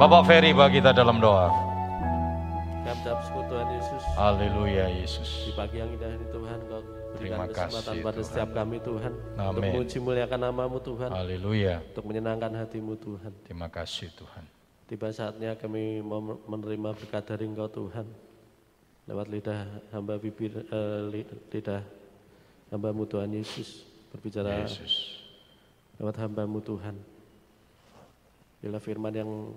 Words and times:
Bapak 0.00 0.24
Ferry 0.24 0.56
bagi 0.56 0.80
kita 0.80 0.96
dalam 0.96 1.20
doa. 1.20 1.52
Kami 2.88 3.04
Tuhan 3.52 3.68
Yesus. 3.76 4.02
Haleluya 4.16 4.86
Yesus. 4.88 5.28
Di 5.44 5.52
pagi 5.52 5.76
yang 5.76 5.92
indah 5.92 6.08
ini 6.08 6.26
Tuhan, 6.32 6.58
Kau 6.64 6.80
Terima 7.20 7.44
berikan 7.44 7.68
kesempatan 7.68 7.84
kasih, 7.92 8.00
pada 8.00 8.16
Tuhan. 8.16 8.24
setiap 8.24 8.48
kami 8.56 8.76
Tuhan. 8.80 9.12
Untuk 9.12 9.44
Amin. 9.60 9.62
memuji 9.76 9.96
muliakan 10.00 10.40
namamu 10.40 10.78
Tuhan. 10.80 11.10
Haleluya. 11.12 11.74
Untuk 11.84 12.04
menyenangkan 12.08 12.52
hatimu 12.56 12.94
Tuhan. 12.96 13.32
Terima 13.44 13.68
kasih 13.68 14.08
Tuhan. 14.16 14.44
Tiba 14.88 15.06
saatnya 15.12 15.52
kami 15.54 16.00
mau 16.00 16.18
menerima 16.48 16.96
berkat 16.96 17.24
dari 17.28 17.44
Engkau 17.44 17.68
Tuhan. 17.68 18.08
Lewat 19.04 19.26
lidah 19.28 19.60
hamba 19.92 20.16
bibir, 20.16 20.64
eh, 20.64 21.00
li- 21.12 21.30
lidah 21.52 21.84
hambamu 22.72 23.04
Tuhan 23.04 23.28
Yesus. 23.30 23.84
Berbicara 24.10 24.64
Yesus. 24.64 25.20
lewat 26.00 26.16
hambamu 26.16 26.64
Tuhan. 26.64 26.96
Bila 28.64 28.80
firman 28.80 29.12
yang 29.12 29.52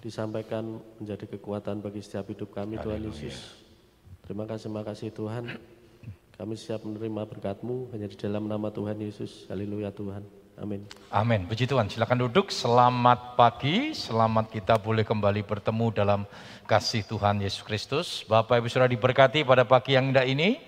disampaikan 0.00 0.80
menjadi 1.00 1.24
kekuatan 1.36 1.80
bagi 1.80 2.00
setiap 2.04 2.28
hidup 2.30 2.52
kami 2.52 2.78
Tuhan 2.78 3.00
Yesus. 3.06 3.56
Terima 4.26 4.44
kasih, 4.44 4.68
terima 4.68 4.82
kasih 4.82 5.08
Tuhan. 5.14 5.44
Kami 6.36 6.52
siap 6.52 6.84
menerima 6.84 7.24
berkat-Mu 7.24 7.96
hanya 7.96 8.12
di 8.12 8.16
dalam 8.20 8.44
nama 8.44 8.68
Tuhan 8.68 9.00
Yesus. 9.00 9.48
Haleluya 9.48 9.88
Tuhan. 9.88 10.20
Amin. 10.56 10.84
Amin. 11.08 11.44
Puji 11.48 11.68
Tuhan. 11.68 11.88
Silakan 11.88 12.28
duduk. 12.28 12.48
Selamat 12.52 13.36
pagi. 13.40 13.92
Selamat 13.96 14.48
kita 14.48 14.76
boleh 14.76 15.04
kembali 15.04 15.44
bertemu 15.44 15.86
dalam 15.92 16.20
kasih 16.68 17.04
Tuhan 17.08 17.40
Yesus 17.40 17.64
Kristus. 17.64 18.24
Bapak 18.28 18.60
Ibu 18.60 18.68
sudah 18.68 18.88
diberkati 18.88 19.44
pada 19.44 19.64
pagi 19.64 19.96
yang 19.96 20.12
indah 20.12 20.24
ini. 20.28 20.60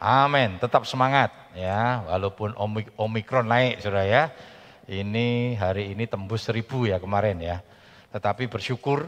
Amin. 0.00 0.60
Tetap 0.60 0.84
semangat 0.84 1.32
ya. 1.56 2.04
Walaupun 2.08 2.56
omik- 2.56 2.92
omikron 3.00 3.48
naik 3.48 3.80
sudah 3.84 4.04
ya. 4.04 4.32
Ini 4.88 5.56
hari 5.60 5.92
ini 5.92 6.08
tembus 6.08 6.48
seribu 6.48 6.88
ya 6.88 6.96
kemarin 6.96 7.36
ya. 7.40 7.60
Tetapi 8.18 8.50
bersyukur 8.50 9.06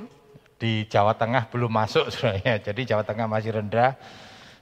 di 0.55 0.87
Jawa 0.87 1.19
Tengah 1.19 1.51
belum 1.51 1.67
masuk 1.67 2.07
sudah 2.15 2.39
ya. 2.39 2.63
Jadi 2.63 2.87
Jawa 2.87 3.03
Tengah 3.03 3.27
masih 3.27 3.59
rendah. 3.59 3.99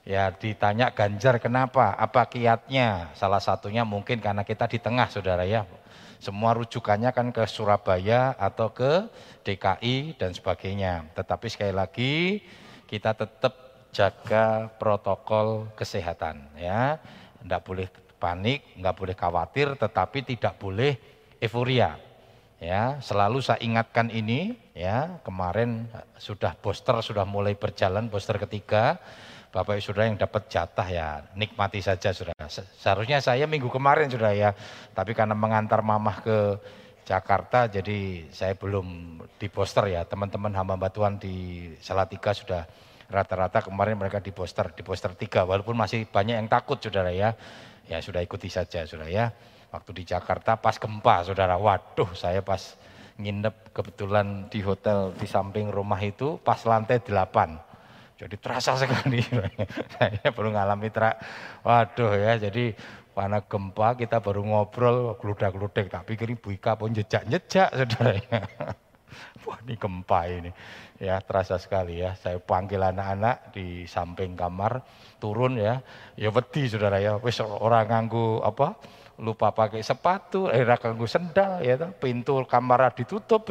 Ya 0.09 0.33
ditanya 0.33 0.89
Ganjar 0.89 1.37
kenapa, 1.37 1.93
apa 1.93 2.25
kiatnya? 2.33 3.13
Salah 3.13 3.45
satunya 3.45 3.85
mungkin 3.85 4.25
karena 4.25 4.41
kita 4.41 4.65
di 4.65 4.81
tengah 4.81 5.13
saudara 5.13 5.45
ya. 5.45 5.69
Semua 6.17 6.57
rujukannya 6.57 7.13
kan 7.13 7.29
ke 7.29 7.45
Surabaya 7.45 8.33
atau 8.41 8.73
ke 8.73 9.05
DKI 9.45 10.17
dan 10.17 10.33
sebagainya. 10.33 11.13
Tetapi 11.13 11.47
sekali 11.53 11.77
lagi 11.77 12.41
kita 12.89 13.13
tetap 13.13 13.53
jaga 13.93 14.73
protokol 14.81 15.69
kesehatan 15.77 16.57
ya. 16.57 16.97
Tidak 17.45 17.61
boleh 17.61 17.93
panik, 18.17 18.81
nggak 18.81 18.97
boleh 18.97 19.13
khawatir, 19.13 19.77
tetapi 19.77 20.25
tidak 20.25 20.57
boleh 20.57 20.97
euforia. 21.37 22.08
Ya, 22.59 22.99
selalu 22.99 23.39
saya 23.39 23.63
ingatkan 23.63 24.11
ini 24.11 24.59
ya, 24.75 25.23
kemarin 25.23 25.87
sudah 26.19 26.59
booster 26.59 26.99
sudah 27.07 27.23
mulai 27.23 27.55
berjalan 27.55 28.11
booster 28.11 28.35
ketiga. 28.35 28.99
Bapak 29.49 29.79
Ibu 29.79 29.85
Saudara 29.87 30.11
yang 30.11 30.19
dapat 30.21 30.51
jatah 30.51 30.89
ya 30.91 31.23
nikmati 31.39 31.79
saja 31.81 32.11
Saudara. 32.11 32.51
Se- 32.51 32.67
Seharusnya 32.83 33.23
saya 33.23 33.47
minggu 33.47 33.71
kemarin 33.71 34.11
Saudara 34.11 34.35
ya, 34.35 34.51
tapi 34.91 35.15
karena 35.15 35.39
mengantar 35.39 35.81
mamah 35.87 36.19
ke 36.21 36.39
Jakarta 37.07 37.71
jadi 37.71 38.27
saya 38.35 38.59
belum 38.59 39.17
di 39.39 39.49
poster 39.49 39.95
ya. 39.95 40.03
Teman-teman 40.05 40.51
hamba 40.53 40.91
Tuhan 40.91 41.17
di 41.17 41.71
Salatiga 41.79 42.35
sudah 42.35 42.67
rata-rata 43.09 43.65
kemarin 43.65 43.97
mereka 43.97 44.19
di 44.21 44.35
poster, 44.35 44.75
di 44.75 44.83
poster 44.83 45.15
tiga. 45.15 45.47
Walaupun 45.47 45.79
masih 45.79 46.05
banyak 46.11 46.43
yang 46.43 46.51
takut 46.51 46.83
Saudara 46.83 47.15
ya. 47.15 47.33
Ya 47.89 48.03
sudah 48.05 48.21
ikuti 48.21 48.51
saja 48.53 48.85
Saudara 48.85 49.09
ya. 49.09 49.31
Waktu 49.69 49.91
di 50.01 50.05
Jakarta 50.09 50.57
pas 50.57 50.81
gempa 50.81 51.25
Saudara. 51.29 51.61
Waduh, 51.61 52.13
saya 52.17 52.41
pas 52.41 52.77
nginep 53.19 53.75
kebetulan 53.75 54.47
di 54.49 54.63
hotel 54.63 55.13
di 55.19 55.27
samping 55.27 55.69
rumah 55.69 55.99
itu 56.01 56.39
pas 56.41 56.63
lantai 56.65 57.03
8. 57.03 57.69
Jadi 58.19 58.35
terasa 58.43 58.75
sekali. 58.75 59.23
Saya 59.95 60.35
baru 60.35 60.51
ngalami 60.51 60.91
terak. 60.91 61.23
Waduh 61.63 62.19
ya, 62.19 62.35
jadi 62.35 62.75
karena 63.15 63.43
gempa 63.43 63.99
kita 63.99 64.19
baru 64.19 64.43
ngobrol 64.43 65.15
geludak-geludek. 65.19 65.87
Tak 65.91 66.03
pikir 66.07 66.39
Ibu 66.39 66.59
Ika 66.59 66.75
pun 66.75 66.95
jejak-jejak 66.95 67.71
saudara 67.75 68.15
ya. 68.19 68.39
Wah 69.47 69.59
ini 69.67 69.75
gempa 69.75 70.21
ini. 70.27 70.51
Ya 70.99 71.23
terasa 71.23 71.59
sekali 71.63 72.03
ya. 72.03 72.19
Saya 72.19 72.43
panggil 72.43 72.83
anak-anak 72.83 73.55
di 73.55 73.87
samping 73.87 74.35
kamar 74.35 74.83
turun 75.23 75.59
ya. 75.59 75.83
Ya 76.15 76.31
wedi 76.31 76.67
saudara 76.67 76.99
ya. 76.99 77.19
Wis 77.23 77.39
orang 77.43 77.87
nganggu 77.91 78.43
apa? 78.43 78.79
Lupa 79.19 79.51
pakai 79.51 79.83
sepatu, 79.83 80.47
akhirnya 80.47 80.79
nganggu 80.79 81.07
sendal 81.11 81.59
ya 81.61 81.75
toh. 81.75 81.91
pintu 81.99 82.39
kamar 82.47 82.95
ditutup. 82.95 83.51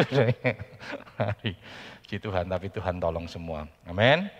Puji 2.07 2.23
Tuhan, 2.23 2.47
tapi 2.47 2.71
Tuhan 2.71 3.03
tolong 3.03 3.27
semua. 3.27 3.67
Amin. 3.83 4.31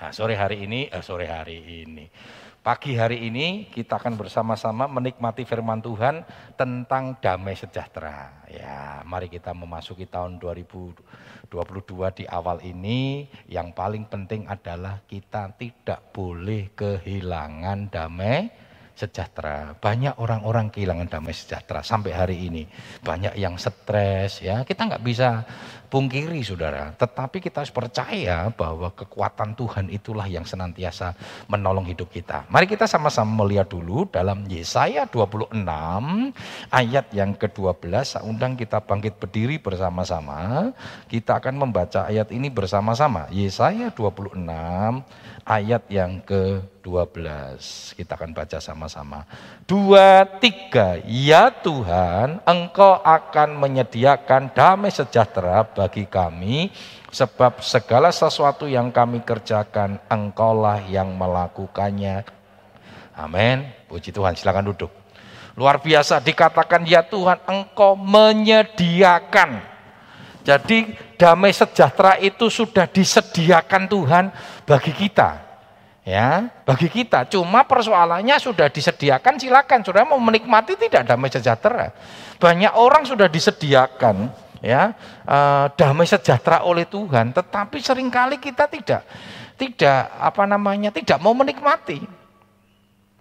Nah, 0.00 0.10
sore 0.16 0.32
hari 0.32 0.64
ini, 0.64 0.88
eh, 0.88 1.04
sore 1.04 1.28
hari 1.28 1.84
ini, 1.84 2.08
pagi 2.64 2.96
hari 2.96 3.28
ini 3.28 3.68
kita 3.68 4.00
akan 4.00 4.16
bersama-sama 4.16 4.88
menikmati 4.88 5.44
firman 5.44 5.84
Tuhan 5.84 6.24
tentang 6.56 7.20
damai 7.20 7.52
sejahtera. 7.52 8.44
Ya, 8.48 9.04
mari 9.04 9.28
kita 9.28 9.52
memasuki 9.52 10.08
tahun 10.08 10.40
2022 10.40 12.16
di 12.16 12.24
awal 12.24 12.64
ini. 12.64 13.28
Yang 13.44 13.68
paling 13.76 14.08
penting 14.08 14.48
adalah 14.48 15.04
kita 15.04 15.52
tidak 15.60 16.00
boleh 16.16 16.72
kehilangan 16.72 17.92
damai 17.92 18.65
sejahtera. 18.96 19.76
Banyak 19.76 20.16
orang-orang 20.18 20.72
kehilangan 20.72 21.12
damai 21.12 21.36
sejahtera 21.36 21.84
sampai 21.84 22.16
hari 22.16 22.48
ini. 22.48 22.64
Banyak 23.04 23.36
yang 23.36 23.60
stres 23.60 24.40
ya. 24.40 24.64
Kita 24.64 24.88
nggak 24.88 25.04
bisa 25.04 25.44
pungkiri 25.86 26.42
saudara. 26.42 26.92
Tetapi 26.98 27.38
kita 27.38 27.62
harus 27.62 27.72
percaya 27.72 28.50
bahwa 28.52 28.92
kekuatan 28.92 29.54
Tuhan 29.54 29.86
itulah 29.88 30.26
yang 30.26 30.44
senantiasa 30.44 31.14
menolong 31.46 31.86
hidup 31.86 32.10
kita. 32.10 32.44
Mari 32.50 32.66
kita 32.66 32.84
sama-sama 32.90 33.46
melihat 33.46 33.70
dulu 33.70 34.06
dalam 34.10 34.44
Yesaya 34.50 35.06
26 35.06 35.54
ayat 36.70 37.06
yang 37.14 37.32
ke-12. 37.34 37.94
Saya 38.04 38.22
undang 38.26 38.58
kita 38.58 38.82
bangkit 38.82 39.16
berdiri 39.16 39.56
bersama-sama. 39.62 40.70
Kita 41.06 41.38
akan 41.38 41.54
membaca 41.56 42.04
ayat 42.10 42.28
ini 42.34 42.50
bersama-sama. 42.50 43.30
Yesaya 43.30 43.94
26 43.94 44.36
ayat 45.46 45.86
yang 45.86 46.18
ke-12. 46.26 47.22
Kita 47.94 48.18
akan 48.18 48.34
baca 48.34 48.58
sama-sama. 48.58 49.22
Dua, 49.64 50.26
tiga. 50.42 50.98
Ya 51.06 51.54
Tuhan, 51.54 52.42
Engkau 52.42 52.98
akan 52.98 53.54
menyediakan 53.54 54.50
damai 54.50 54.90
sejahtera 54.90 55.62
bagi 55.76 56.08
kami, 56.08 56.72
sebab 57.12 57.60
segala 57.60 58.08
sesuatu 58.08 58.64
yang 58.64 58.88
kami 58.88 59.20
kerjakan, 59.20 60.00
Engkaulah 60.08 60.80
yang 60.88 61.12
melakukannya. 61.12 62.24
Amin. 63.12 63.68
Puji 63.84 64.08
Tuhan, 64.16 64.32
silakan 64.32 64.72
duduk. 64.72 64.88
Luar 65.56 65.80
biasa 65.80 66.20
dikatakan 66.20 66.84
ya 66.88 67.04
Tuhan, 67.04 67.40
Engkau 67.44 67.96
menyediakan. 67.96 69.76
Jadi 70.44 70.94
damai 71.16 71.50
sejahtera 71.50 72.20
itu 72.20 72.46
sudah 72.52 72.84
disediakan 72.84 73.88
Tuhan 73.88 74.24
bagi 74.68 74.92
kita. 74.92 75.44
Ya, 76.06 76.54
bagi 76.62 76.86
kita. 76.86 77.26
Cuma 77.26 77.66
persoalannya 77.66 78.38
sudah 78.38 78.70
disediakan, 78.70 79.42
silakan. 79.42 79.82
Saudara 79.82 80.06
mau 80.06 80.22
menikmati 80.22 80.78
tidak 80.78 81.02
damai 81.02 81.34
sejahtera. 81.34 81.90
Banyak 82.38 82.78
orang 82.78 83.02
sudah 83.02 83.26
disediakan 83.26 84.30
ya 84.64 84.96
eh, 85.24 85.66
damai 85.76 86.08
sejahtera 86.08 86.64
oleh 86.64 86.88
Tuhan, 86.88 87.32
tetapi 87.32 87.76
sering 87.80 88.08
kali 88.08 88.40
kita 88.40 88.68
tidak 88.68 89.02
tidak 89.56 90.12
apa 90.20 90.44
namanya 90.44 90.92
tidak 90.92 91.18
mau 91.18 91.32
menikmati. 91.32 92.04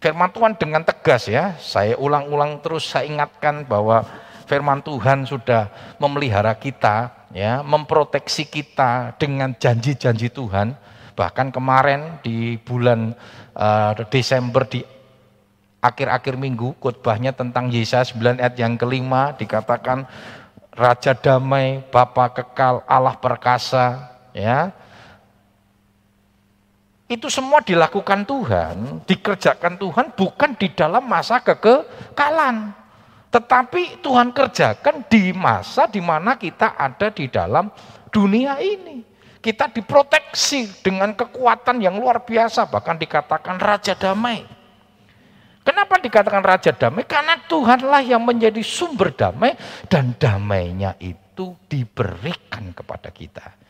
Firman 0.03 0.29
Tuhan 0.29 0.53
dengan 0.59 0.83
tegas 0.85 1.25
ya, 1.25 1.57
saya 1.57 1.97
ulang-ulang 1.97 2.61
terus 2.61 2.85
saya 2.85 3.09
ingatkan 3.09 3.65
bahwa 3.65 4.05
firman 4.45 4.83
Tuhan 4.85 5.25
sudah 5.25 5.71
memelihara 5.97 6.53
kita, 6.53 7.25
ya, 7.33 7.65
memproteksi 7.65 8.45
kita 8.45 9.17
dengan 9.17 9.55
janji-janji 9.57 10.29
Tuhan. 10.29 10.77
Bahkan 11.15 11.49
kemarin 11.49 12.19
di 12.21 12.59
bulan 12.61 13.15
eh, 13.55 13.91
Desember 14.11 14.67
di 14.67 14.83
akhir-akhir 15.79 16.35
minggu 16.37 16.75
khotbahnya 16.81 17.31
tentang 17.31 17.69
Yesaya 17.69 18.05
9 18.05 18.41
ayat 18.41 18.55
yang 18.57 18.73
kelima 18.73 19.37
dikatakan 19.37 20.09
Raja 20.75 21.15
damai, 21.15 21.79
Bapa 21.87 22.27
kekal, 22.35 22.83
Allah 22.83 23.15
perkasa, 23.15 24.11
ya. 24.35 24.75
Itu 27.07 27.31
semua 27.31 27.63
dilakukan 27.63 28.27
Tuhan, 28.27 28.99
dikerjakan 29.07 29.79
Tuhan 29.79 30.11
bukan 30.19 30.51
di 30.59 30.67
dalam 30.75 31.07
masa 31.07 31.39
kekekalan. 31.39 32.75
Tetapi 33.31 34.03
Tuhan 34.03 34.35
kerjakan 34.35 35.07
di 35.07 35.31
masa 35.31 35.87
di 35.87 36.03
mana 36.03 36.35
kita 36.35 36.75
ada 36.75 37.07
di 37.11 37.27
dalam 37.31 37.71
dunia 38.11 38.59
ini. 38.59 39.05
Kita 39.39 39.69
diproteksi 39.69 40.81
dengan 40.81 41.13
kekuatan 41.13 41.77
yang 41.77 42.01
luar 42.01 42.25
biasa, 42.25 42.65
bahkan 42.65 42.97
dikatakan 42.97 43.61
Raja 43.61 43.93
Damai. 43.93 44.54
Kenapa 45.65 45.97
dikatakan 45.97 46.45
Raja 46.45 46.71
Damai? 46.77 47.09
Karena 47.09 47.41
Tuhanlah 47.41 48.05
yang 48.05 48.21
menjadi 48.21 48.61
sumber 48.61 49.09
damai 49.09 49.57
dan 49.89 50.13
damainya 50.13 50.93
itu 51.01 51.57
diberikan 51.65 52.69
kepada 52.69 53.09
kita. 53.09 53.65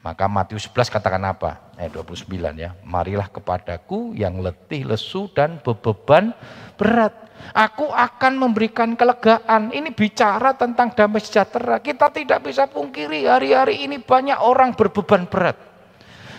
Maka 0.00 0.24
Matius 0.24 0.64
11 0.72 0.88
katakan 0.88 1.20
apa? 1.28 1.74
Ayat 1.76 1.92
29 2.00 2.32
ya. 2.56 2.72
Marilah 2.80 3.28
kepadaku 3.28 4.16
yang 4.16 4.40
letih, 4.40 4.88
lesu 4.88 5.28
dan 5.36 5.60
bebeban 5.60 6.32
berat. 6.80 7.12
Aku 7.52 7.92
akan 7.92 8.40
memberikan 8.40 8.96
kelegaan. 8.96 9.68
Ini 9.68 9.92
bicara 9.92 10.56
tentang 10.56 10.96
damai 10.96 11.20
sejahtera. 11.20 11.82
Kita 11.84 12.08
tidak 12.08 12.40
bisa 12.40 12.64
pungkiri 12.64 13.28
hari-hari 13.28 13.84
ini 13.84 14.00
banyak 14.00 14.40
orang 14.40 14.72
berbeban 14.72 15.28
berat. 15.28 15.60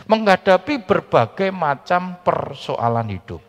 Menghadapi 0.09 0.81
berbagai 0.81 1.53
macam 1.53 2.17
persoalan 2.25 3.13
hidup. 3.13 3.48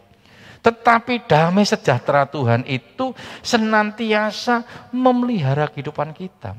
Tetapi 0.61 1.25
damai 1.25 1.65
sejahtera 1.65 2.29
Tuhan 2.29 2.69
itu 2.69 3.17
senantiasa 3.41 4.89
memelihara 4.93 5.73
kehidupan 5.73 6.13
kita. 6.13 6.53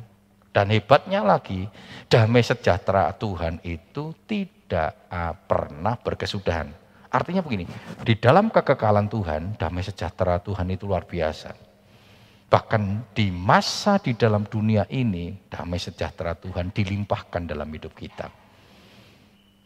Dan 0.52 0.68
hebatnya 0.74 1.24
lagi, 1.24 1.70
damai 2.12 2.44
sejahtera 2.44 3.14
Tuhan 3.16 3.62
itu 3.64 4.12
tidak 4.28 5.08
uh, 5.08 5.32
pernah 5.48 5.96
berkesudahan. 5.96 6.68
Artinya 7.12 7.40
begini, 7.44 7.68
di 8.04 8.16
dalam 8.20 8.52
kekekalan 8.52 9.08
Tuhan, 9.08 9.56
damai 9.56 9.84
sejahtera 9.84 10.40
Tuhan 10.44 10.68
itu 10.72 10.88
luar 10.88 11.08
biasa. 11.08 11.56
Bahkan 12.52 13.16
di 13.16 13.32
masa 13.32 13.96
di 13.96 14.12
dalam 14.12 14.44
dunia 14.44 14.84
ini, 14.92 15.32
damai 15.48 15.80
sejahtera 15.80 16.36
Tuhan 16.36 16.76
dilimpahkan 16.76 17.48
dalam 17.48 17.72
hidup 17.72 17.96
kita. 17.96 18.41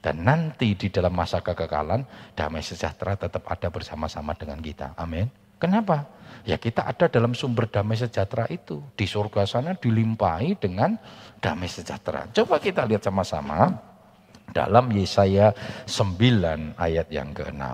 Dan 0.06 0.22
nanti 0.22 0.78
di 0.78 0.94
dalam 0.94 1.18
masa 1.18 1.42
kekekalan, 1.42 2.06
damai 2.38 2.62
sejahtera 2.62 3.18
tetap 3.18 3.42
ada 3.50 3.74
bersama-sama 3.74 4.38
dengan 4.38 4.62
kita. 4.62 4.94
Amin. 5.02 5.26
Kenapa? 5.58 6.06
Ya 6.46 6.62
kita 6.62 6.86
ada 6.86 7.10
dalam 7.10 7.34
sumber 7.34 7.66
damai 7.66 7.98
sejahtera 7.98 8.46
itu. 8.54 8.86
Di 8.94 9.10
surga 9.10 9.50
sana 9.50 9.74
dilimpahi 9.74 10.62
dengan 10.62 10.94
damai 11.42 11.66
sejahtera. 11.66 12.30
Coba 12.30 12.62
kita 12.62 12.86
lihat 12.86 13.02
sama-sama 13.02 13.74
dalam 14.54 14.94
Yesaya 14.94 15.58
9 15.90 16.78
ayat 16.78 17.10
yang 17.10 17.34
ke-6. 17.34 17.66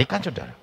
Perhatikan 0.00 0.24
saudara. 0.24 0.54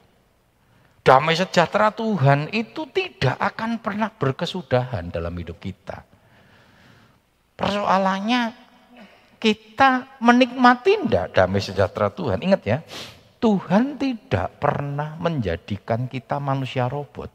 Damai 1.06 1.38
sejahtera 1.38 1.94
Tuhan 1.94 2.50
itu 2.50 2.90
tidak 2.90 3.38
akan 3.38 3.78
pernah 3.86 4.10
berkesudahan 4.10 5.14
dalam 5.14 5.30
hidup 5.38 5.62
kita. 5.62 6.02
Persoalannya 7.54 8.52
kita 9.38 10.18
menikmati 10.26 11.06
tidak 11.06 11.38
damai 11.38 11.62
sejahtera 11.62 12.10
Tuhan. 12.10 12.42
Ingat 12.42 12.62
ya, 12.66 12.82
Tuhan 13.38 14.02
tidak 14.02 14.58
pernah 14.58 15.14
menjadikan 15.22 16.10
kita 16.10 16.42
manusia 16.42 16.90
robot. 16.90 17.30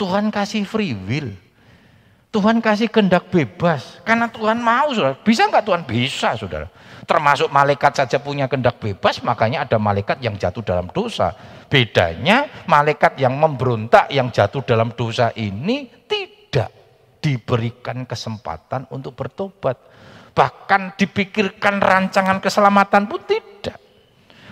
Tuhan 0.00 0.32
kasih 0.32 0.64
free 0.64 0.96
will. 0.96 1.36
Tuhan 2.34 2.58
kasih 2.58 2.90
kehendak 2.90 3.30
bebas. 3.30 4.02
Karena 4.02 4.26
Tuhan 4.26 4.58
mau, 4.58 4.90
saudara. 4.90 5.14
Bisa 5.22 5.46
nggak 5.46 5.62
Tuhan? 5.62 5.82
Bisa, 5.86 6.34
saudara. 6.34 6.66
Termasuk 7.06 7.46
malaikat 7.46 7.94
saja 7.94 8.18
punya 8.18 8.50
kehendak 8.50 8.82
bebas, 8.82 9.22
makanya 9.22 9.62
ada 9.62 9.78
malaikat 9.78 10.18
yang 10.18 10.34
jatuh 10.34 10.66
dalam 10.66 10.90
dosa. 10.90 11.30
Bedanya, 11.70 12.66
malaikat 12.66 13.22
yang 13.22 13.38
memberontak, 13.38 14.10
yang 14.10 14.34
jatuh 14.34 14.66
dalam 14.66 14.90
dosa 14.98 15.30
ini 15.38 15.86
tidak 16.10 16.74
diberikan 17.22 18.02
kesempatan 18.02 18.90
untuk 18.90 19.14
bertobat. 19.14 19.78
Bahkan 20.34 20.98
dipikirkan 20.98 21.78
rancangan 21.78 22.42
keselamatan 22.42 23.06
pun 23.06 23.22
tidak. 23.22 23.78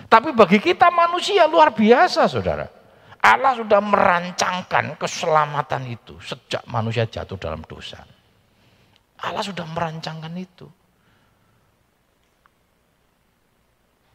Tapi 0.07 0.31
bagi 0.31 0.63
kita 0.63 0.87
manusia 0.87 1.43
luar 1.51 1.75
biasa, 1.75 2.31
saudara. 2.31 2.82
Allah 3.23 3.55
sudah 3.55 3.79
merancangkan 3.79 4.99
keselamatan 4.99 5.87
itu 5.87 6.19
sejak 6.19 6.59
manusia 6.67 7.07
jatuh 7.07 7.39
dalam 7.39 7.63
dosa. 7.63 8.03
Allah 9.23 9.39
sudah 9.39 9.63
merancangkan 9.63 10.33
itu. 10.35 10.67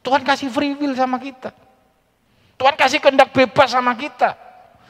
Tuhan 0.04 0.20
kasih 0.28 0.52
free 0.52 0.76
will 0.76 0.92
sama 0.92 1.16
kita. 1.16 1.48
Tuhan 2.60 2.76
kasih 2.76 3.00
kehendak 3.00 3.32
bebas 3.32 3.72
sama 3.72 3.96
kita. 3.96 4.36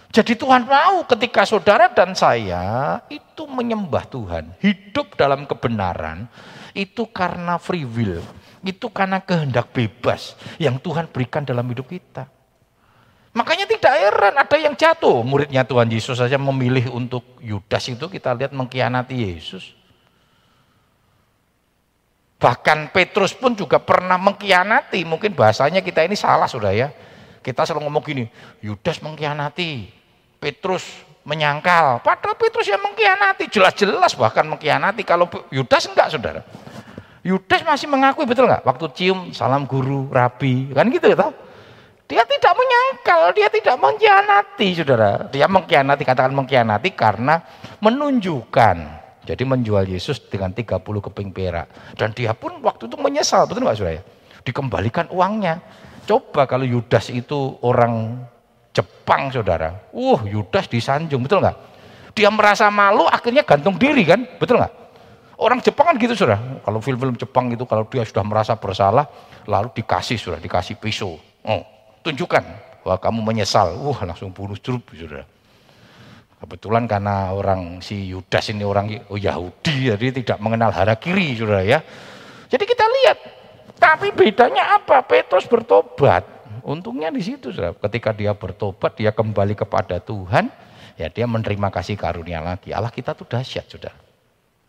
Jadi 0.08 0.34
Tuhan 0.34 0.64
mau 0.66 1.04
ketika 1.06 1.44
saudara 1.46 1.86
dan 1.92 2.16
saya 2.16 2.98
itu 3.12 3.44
menyembah 3.44 4.08
Tuhan, 4.08 4.56
hidup 4.58 5.14
dalam 5.20 5.44
kebenaran, 5.44 6.26
itu 6.72 7.06
karena 7.12 7.60
free 7.60 7.84
will, 7.84 8.24
itu 8.64 8.88
karena 8.88 9.20
kehendak 9.20 9.68
bebas 9.70 10.32
yang 10.56 10.80
Tuhan 10.80 11.06
berikan 11.12 11.44
dalam 11.44 11.68
hidup 11.68 11.86
kita. 11.92 12.37
Makanya 13.36 13.68
tidak 13.68 13.92
heran 13.92 14.34
ada 14.40 14.56
yang 14.56 14.72
jatuh. 14.72 15.20
Muridnya 15.20 15.62
Tuhan 15.62 15.88
Yesus 15.92 16.16
saja 16.16 16.40
memilih 16.40 16.88
untuk 16.92 17.24
Yudas 17.44 17.84
itu 17.92 18.08
kita 18.08 18.32
lihat 18.32 18.56
mengkhianati 18.56 19.14
Yesus. 19.14 19.76
Bahkan 22.38 22.94
Petrus 22.94 23.34
pun 23.34 23.52
juga 23.52 23.82
pernah 23.82 24.16
mengkhianati. 24.16 25.02
Mungkin 25.04 25.34
bahasanya 25.34 25.84
kita 25.84 26.06
ini 26.06 26.16
salah 26.16 26.48
sudah 26.48 26.72
ya. 26.72 26.88
Kita 27.42 27.66
selalu 27.66 27.86
ngomong 27.86 28.04
gini, 28.04 28.24
Yudas 28.64 28.98
mengkhianati, 29.04 29.90
Petrus 30.38 30.84
menyangkal. 31.26 32.00
Padahal 32.00 32.34
Petrus 32.38 32.66
yang 32.66 32.80
mengkhianati, 32.80 33.50
jelas-jelas 33.52 34.16
bahkan 34.16 34.48
mengkhianati. 34.48 35.02
Kalau 35.04 35.28
Yudas 35.52 35.84
enggak 35.90 36.14
saudara. 36.14 36.42
Yudas 37.26 37.60
masih 37.66 37.90
mengakui 37.90 38.24
betul 38.24 38.48
enggak? 38.48 38.64
Waktu 38.64 38.86
cium 38.96 39.18
salam 39.36 39.68
guru, 39.68 40.08
rabi, 40.08 40.72
kan 40.72 40.88
gitu 40.88 41.12
ya 41.12 41.28
dia 42.08 42.24
tidak 42.24 42.56
menyangkal, 42.56 43.20
dia 43.36 43.48
tidak 43.52 43.76
mengkhianati, 43.76 44.68
saudara. 44.80 45.28
Dia 45.28 45.44
mengkhianati, 45.44 46.02
katakan 46.08 46.32
mengkhianati 46.32 46.96
karena 46.96 47.44
menunjukkan. 47.84 48.76
Jadi 49.28 49.44
menjual 49.44 49.84
Yesus 49.84 50.24
dengan 50.24 50.56
30 50.56 50.80
keping 50.80 51.36
perak. 51.36 51.68
Dan 52.00 52.16
dia 52.16 52.32
pun 52.32 52.64
waktu 52.64 52.88
itu 52.88 52.96
menyesal, 52.96 53.44
betul 53.44 53.68
nggak 53.68 53.76
saudara? 53.76 54.00
Dikembalikan 54.40 55.12
uangnya. 55.12 55.60
Coba 56.08 56.48
kalau 56.48 56.64
Yudas 56.64 57.12
itu 57.12 57.60
orang 57.60 58.24
Jepang 58.72 59.28
saudara. 59.28 59.92
Uh 59.92 60.16
Yudas 60.24 60.64
disanjung, 60.64 61.28
betul 61.28 61.44
nggak? 61.44 61.56
Dia 62.16 62.32
merasa 62.32 62.72
malu 62.72 63.04
akhirnya 63.04 63.44
gantung 63.44 63.76
diri 63.76 64.08
kan, 64.08 64.24
betul 64.40 64.56
nggak? 64.56 64.72
Orang 65.36 65.60
Jepang 65.60 65.92
kan 65.92 66.00
gitu 66.00 66.16
saudara. 66.16 66.40
Kalau 66.64 66.80
film-film 66.80 67.20
Jepang 67.20 67.52
itu 67.52 67.68
kalau 67.68 67.84
dia 67.84 68.08
sudah 68.08 68.24
merasa 68.24 68.56
bersalah, 68.56 69.04
lalu 69.44 69.76
dikasih 69.76 70.16
sudah 70.16 70.40
dikasih 70.40 70.80
pisau. 70.80 71.20
Oh, 71.44 71.62
tunjukkan 72.02 72.44
bahwa 72.82 72.98
kamu 72.98 73.20
menyesal. 73.20 73.76
Wah 73.78 74.00
langsung 74.06 74.32
bunuh 74.32 74.56
cerup 74.56 74.88
saudara. 74.94 75.28
Kebetulan 76.38 76.86
karena 76.86 77.34
orang 77.34 77.82
si 77.82 78.14
Yudas 78.14 78.46
ini 78.54 78.62
orang 78.62 79.10
Yahudi, 79.10 79.90
jadi 79.90 80.22
tidak 80.22 80.38
mengenal 80.38 80.70
hara 80.70 80.94
kiri 80.94 81.34
saudara 81.34 81.66
ya. 81.66 81.82
Jadi 82.46 82.62
kita 82.62 82.86
lihat, 82.86 83.18
tapi 83.74 84.14
bedanya 84.14 84.78
apa? 84.78 85.02
Petrus 85.02 85.50
bertobat. 85.50 86.22
Untungnya 86.62 87.10
di 87.10 87.18
situ 87.18 87.50
saudara. 87.50 87.74
Ketika 87.74 88.14
dia 88.14 88.38
bertobat, 88.38 88.94
dia 88.94 89.10
kembali 89.10 89.58
kepada 89.58 89.98
Tuhan, 89.98 90.46
ya 90.94 91.10
dia 91.10 91.26
menerima 91.26 91.74
kasih 91.74 91.98
karunia 91.98 92.38
lagi. 92.38 92.70
Allah 92.70 92.94
kita 92.94 93.18
tuh 93.18 93.26
dahsyat 93.26 93.66
saudara. 93.66 93.98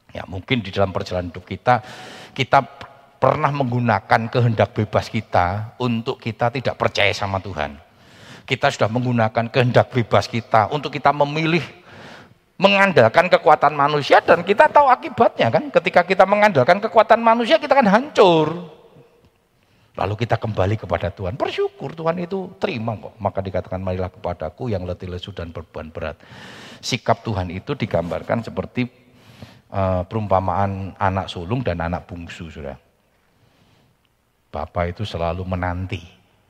Ya 0.09 0.25
mungkin 0.25 0.65
di 0.65 0.73
dalam 0.73 0.89
perjalanan 0.89 1.29
hidup 1.29 1.45
kita, 1.45 1.85
kita 2.33 2.65
pernah 3.19 3.51
menggunakan 3.51 4.31
kehendak 4.31 4.71
bebas 4.71 5.11
kita 5.11 5.75
untuk 5.75 6.17
kita 6.17 6.47
tidak 6.49 6.79
percaya 6.79 7.11
sama 7.11 7.43
Tuhan. 7.43 7.75
Kita 8.47 8.71
sudah 8.71 8.89
menggunakan 8.89 9.51
kehendak 9.51 9.93
bebas 9.93 10.25
kita 10.25 10.71
untuk 10.73 10.89
kita 10.89 11.13
memilih 11.13 11.61
mengandalkan 12.57 13.29
kekuatan 13.29 13.75
manusia 13.75 14.23
dan 14.23 14.41
kita 14.41 14.71
tahu 14.71 14.89
akibatnya 14.89 15.53
kan. 15.53 15.69
Ketika 15.69 16.01
kita 16.07 16.25
mengandalkan 16.25 16.81
kekuatan 16.81 17.21
manusia 17.21 17.61
kita 17.61 17.77
kan 17.77 17.85
hancur. 17.85 18.79
Lalu 19.99 20.15
kita 20.15 20.39
kembali 20.39 20.79
kepada 20.79 21.11
Tuhan. 21.11 21.35
Bersyukur 21.35 21.91
Tuhan 21.91 22.23
itu 22.23 22.55
terima 22.55 22.95
kok. 22.95 23.19
Maka 23.19 23.43
dikatakan 23.43 23.83
marilah 23.83 24.07
kepadaku 24.07 24.71
yang 24.71 24.87
letih 24.87 25.11
lesu 25.11 25.35
dan 25.35 25.51
berbeban 25.51 25.91
berat. 25.91 26.15
Sikap 26.79 27.19
Tuhan 27.19 27.51
itu 27.51 27.75
digambarkan 27.75 28.47
seperti 28.47 28.87
uh, 29.75 30.07
perumpamaan 30.07 30.95
anak 30.95 31.27
sulung 31.27 31.59
dan 31.59 31.83
anak 31.83 32.07
bungsu. 32.07 32.47
Sudah. 32.47 32.88
Bapak 34.49 34.97
itu 34.97 35.05
selalu 35.05 35.45
menanti, 35.45 36.01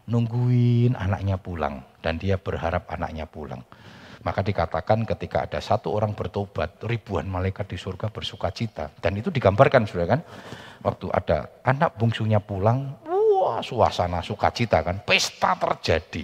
nungguin 0.07 0.95
anaknya 0.95 1.35
pulang. 1.35 1.83
Dan 1.99 2.15
dia 2.15 2.39
berharap 2.39 2.87
anaknya 2.87 3.27
pulang. 3.27 3.59
Maka 4.23 4.39
dikatakan 4.39 5.03
ketika 5.03 5.47
ada 5.47 5.59
satu 5.59 5.91
orang 5.91 6.15
bertobat, 6.15 6.79
ribuan 6.87 7.27
malaikat 7.27 7.67
di 7.67 7.75
surga 7.75 8.07
bersuka 8.07 8.55
cita. 8.55 8.87
Dan 9.03 9.19
itu 9.19 9.27
digambarkan 9.27 9.83
sudah 9.83 10.07
kan. 10.07 10.23
Waktu 10.79 11.11
ada 11.11 11.59
anak 11.67 11.99
bungsunya 11.99 12.39
pulang, 12.39 13.03
wah 13.03 13.59
suasana 13.59 14.23
sukacita 14.23 14.79
kan. 14.79 15.03
Pesta 15.03 15.59
terjadi. 15.59 16.23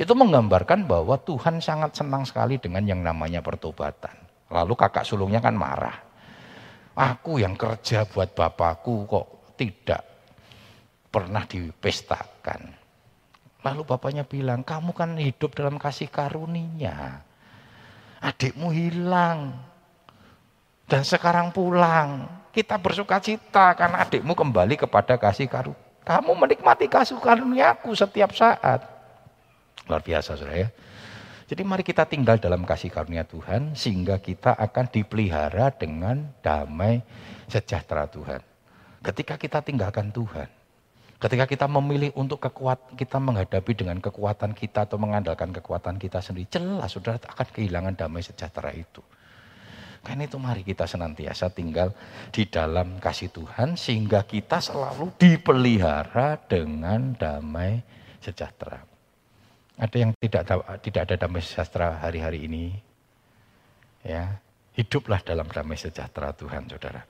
Itu 0.00 0.16
menggambarkan 0.16 0.88
bahwa 0.88 1.20
Tuhan 1.20 1.60
sangat 1.60 2.00
senang 2.00 2.24
sekali 2.24 2.56
dengan 2.56 2.84
yang 2.88 3.04
namanya 3.04 3.44
pertobatan. 3.44 4.16
Lalu 4.48 4.72
kakak 4.72 5.04
sulungnya 5.04 5.44
kan 5.44 5.52
marah. 5.52 6.00
Aku 6.96 7.36
yang 7.36 7.60
kerja 7.60 8.08
buat 8.08 8.32
bapakku 8.32 9.04
kok 9.04 9.56
tidak 9.60 10.13
pernah 11.14 11.46
dipestakan. 11.46 12.74
Lalu 13.62 13.86
bapaknya 13.86 14.26
bilang, 14.26 14.66
kamu 14.66 14.90
kan 14.90 15.14
hidup 15.14 15.54
dalam 15.54 15.78
kasih 15.78 16.10
karunia. 16.10 17.22
Adikmu 18.18 18.74
hilang. 18.74 19.54
Dan 20.90 21.06
sekarang 21.06 21.54
pulang. 21.54 22.26
Kita 22.50 22.82
bersuka 22.82 23.22
cita 23.22 23.78
karena 23.78 24.02
adikmu 24.02 24.34
kembali 24.34 24.74
kepada 24.74 25.14
kasih 25.14 25.46
karunia. 25.46 25.78
Kamu 26.04 26.36
menikmati 26.36 26.90
kasih 26.90 27.16
karuniaku 27.16 27.96
setiap 27.96 28.34
saat. 28.36 28.84
Luar 29.88 30.04
biasa 30.04 30.36
saudara 30.36 30.68
ya. 30.68 30.68
Jadi 31.48 31.64
mari 31.64 31.80
kita 31.80 32.04
tinggal 32.04 32.36
dalam 32.36 32.68
kasih 32.68 32.92
karunia 32.92 33.24
Tuhan 33.24 33.72
sehingga 33.72 34.20
kita 34.20 34.52
akan 34.52 34.92
dipelihara 34.92 35.72
dengan 35.72 36.28
damai 36.44 37.00
sejahtera 37.48 38.04
Tuhan. 38.08 38.40
Ketika 39.04 39.40
kita 39.40 39.60
tinggalkan 39.60 40.12
Tuhan, 40.12 40.48
ketika 41.24 41.48
kita 41.48 41.66
memilih 41.72 42.12
untuk 42.20 42.36
kekuat 42.36 43.00
kita 43.00 43.16
menghadapi 43.16 43.72
dengan 43.72 43.96
kekuatan 43.96 44.52
kita 44.52 44.84
atau 44.84 45.00
mengandalkan 45.00 45.56
kekuatan 45.56 45.96
kita 45.96 46.20
sendiri, 46.20 46.52
jelas 46.52 46.92
saudara 46.92 47.16
akan 47.16 47.48
kehilangan 47.48 47.96
damai 47.96 48.20
sejahtera 48.20 48.68
itu. 48.76 49.00
Karena 50.04 50.28
itu 50.28 50.36
mari 50.36 50.60
kita 50.60 50.84
senantiasa 50.84 51.48
tinggal 51.48 51.96
di 52.28 52.44
dalam 52.44 53.00
kasih 53.00 53.32
Tuhan 53.32 53.80
sehingga 53.80 54.28
kita 54.28 54.60
selalu 54.60 55.16
dipelihara 55.16 56.36
dengan 56.44 57.16
damai 57.16 57.80
sejahtera. 58.20 58.84
Ada 59.80 59.96
yang 59.96 60.12
tidak 60.20 60.60
tidak 60.84 61.02
ada 61.08 61.16
damai 61.24 61.40
sejahtera 61.40 62.04
hari-hari 62.04 62.44
ini. 62.44 62.76
Ya, 64.04 64.44
hiduplah 64.76 65.24
dalam 65.24 65.48
damai 65.48 65.80
sejahtera 65.80 66.36
Tuhan, 66.36 66.68
Saudara. 66.68 67.00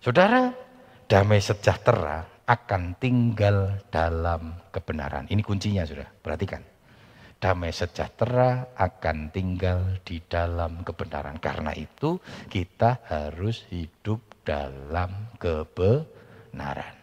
Saudara, 0.00 0.56
damai 1.04 1.44
sejahtera 1.44 2.35
akan 2.46 2.94
tinggal 3.02 3.82
dalam 3.90 4.54
kebenaran. 4.70 5.26
Ini 5.26 5.42
kuncinya, 5.42 5.82
Saudara. 5.82 6.06
Perhatikan. 6.06 6.62
Damai 7.36 7.74
sejahtera 7.74 8.72
akan 8.78 9.28
tinggal 9.34 10.00
di 10.06 10.22
dalam 10.24 10.80
kebenaran. 10.86 11.36
Karena 11.42 11.74
itu 11.74 12.22
kita 12.48 13.02
harus 13.10 13.66
hidup 13.68 14.22
dalam 14.46 15.34
kebenaran. 15.36 16.94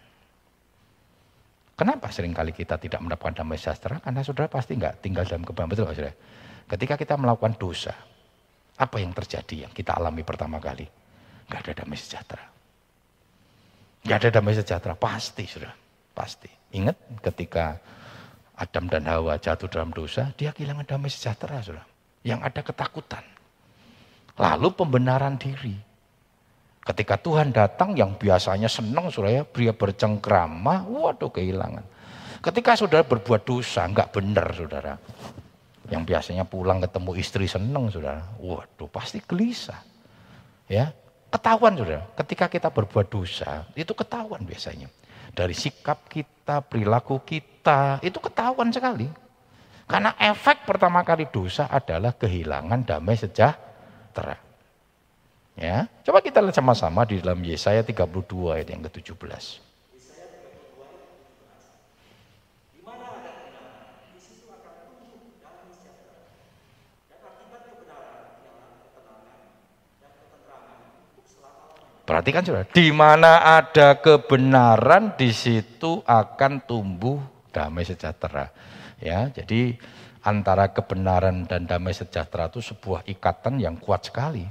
Kenapa 1.74 2.10
sering 2.10 2.32
kali 2.32 2.56
kita 2.56 2.80
tidak 2.80 3.04
mendapatkan 3.04 3.44
damai 3.44 3.60
sejahtera? 3.60 4.00
Karena 4.00 4.24
saudara 4.24 4.48
pasti 4.48 4.80
nggak 4.80 5.04
tinggal 5.04 5.28
dalam 5.28 5.44
kebenaran. 5.44 5.70
Betul 5.70 5.86
saudara? 5.92 6.16
Ketika 6.72 6.96
kita 6.96 7.14
melakukan 7.20 7.54
dosa, 7.60 7.94
apa 8.80 8.98
yang 8.98 9.12
terjadi 9.14 9.68
yang 9.68 9.74
kita 9.76 9.94
alami 9.94 10.24
pertama 10.24 10.58
kali? 10.58 10.88
Nggak 11.46 11.60
ada 11.68 11.74
damai 11.84 12.00
sejahtera. 12.00 12.53
Nggak 14.04 14.18
ada 14.20 14.30
damai 14.40 14.56
sejahtera, 14.56 14.94
pasti 15.00 15.48
saudara. 15.48 15.76
Pasti. 16.14 16.52
Ingat 16.76 17.24
ketika 17.24 17.80
Adam 18.60 18.86
dan 18.92 19.08
Hawa 19.08 19.40
jatuh 19.40 19.72
dalam 19.72 19.96
dosa, 19.96 20.30
dia 20.36 20.52
kehilangan 20.52 20.84
damai 20.84 21.10
sejahtera 21.10 21.64
saudara. 21.64 21.88
Yang 22.24 22.40
ada 22.44 22.62
ketakutan. 22.62 23.24
Lalu 24.36 24.68
pembenaran 24.76 25.40
diri. 25.40 25.76
Ketika 26.84 27.16
Tuhan 27.16 27.56
datang 27.56 27.96
yang 27.96 28.20
biasanya 28.20 28.68
senang 28.68 29.08
saudara, 29.08 29.48
pria 29.48 29.72
bercengkrama, 29.72 30.84
waduh 30.84 31.32
kehilangan. 31.32 31.88
Ketika 32.44 32.76
saudara 32.76 33.08
berbuat 33.08 33.48
dosa, 33.48 33.88
enggak 33.88 34.12
benar 34.12 34.52
saudara. 34.52 35.00
Yang 35.88 36.04
biasanya 36.12 36.44
pulang 36.44 36.84
ketemu 36.84 37.12
istri 37.16 37.48
senang 37.48 37.88
saudara, 37.88 38.28
waduh 38.36 38.92
pasti 38.92 39.24
gelisah. 39.24 39.80
Ya, 40.68 40.92
ketahuan 41.34 41.74
saudara, 41.74 42.06
ketika 42.22 42.46
kita 42.46 42.70
berbuat 42.70 43.10
dosa, 43.10 43.66
itu 43.74 43.90
ketahuan 43.98 44.46
biasanya. 44.46 44.86
Dari 45.34 45.58
sikap 45.58 46.06
kita, 46.06 46.62
perilaku 46.62 47.18
kita, 47.25 47.98
itu 48.06 48.22
ketahuan 48.22 48.70
sekali. 48.70 49.10
Karena 49.90 50.13
efek 50.22 50.70
pertama 50.70 51.02
kali 51.02 51.25
dosa 51.28 51.66
adalah 51.66 52.13
kehilangan 52.13 52.86
damai 52.86 53.18
sejahtera. 53.18 54.38
Ya, 55.54 55.86
coba 56.06 56.22
kita 56.22 56.42
lihat 56.42 56.58
sama-sama 56.58 57.06
di 57.06 57.22
dalam 57.22 57.38
Yesaya 57.46 57.86
32 57.86 58.58
ayat 58.58 58.68
yang 58.74 58.82
ke-17. 58.90 59.73
Perhatikan 72.04 72.44
sudah, 72.44 72.68
di 72.68 72.92
mana 72.92 73.64
ada 73.64 73.96
kebenaran 73.96 75.16
di 75.16 75.32
situ 75.32 76.04
akan 76.04 76.68
tumbuh 76.68 77.24
damai 77.56 77.88
sejahtera. 77.88 78.52
Ya, 79.00 79.32
jadi 79.32 79.80
antara 80.20 80.68
kebenaran 80.76 81.48
dan 81.48 81.64
damai 81.64 81.96
sejahtera 81.96 82.52
itu 82.52 82.60
sebuah 82.60 83.08
ikatan 83.08 83.64
yang 83.64 83.80
kuat 83.80 84.12
sekali. 84.12 84.44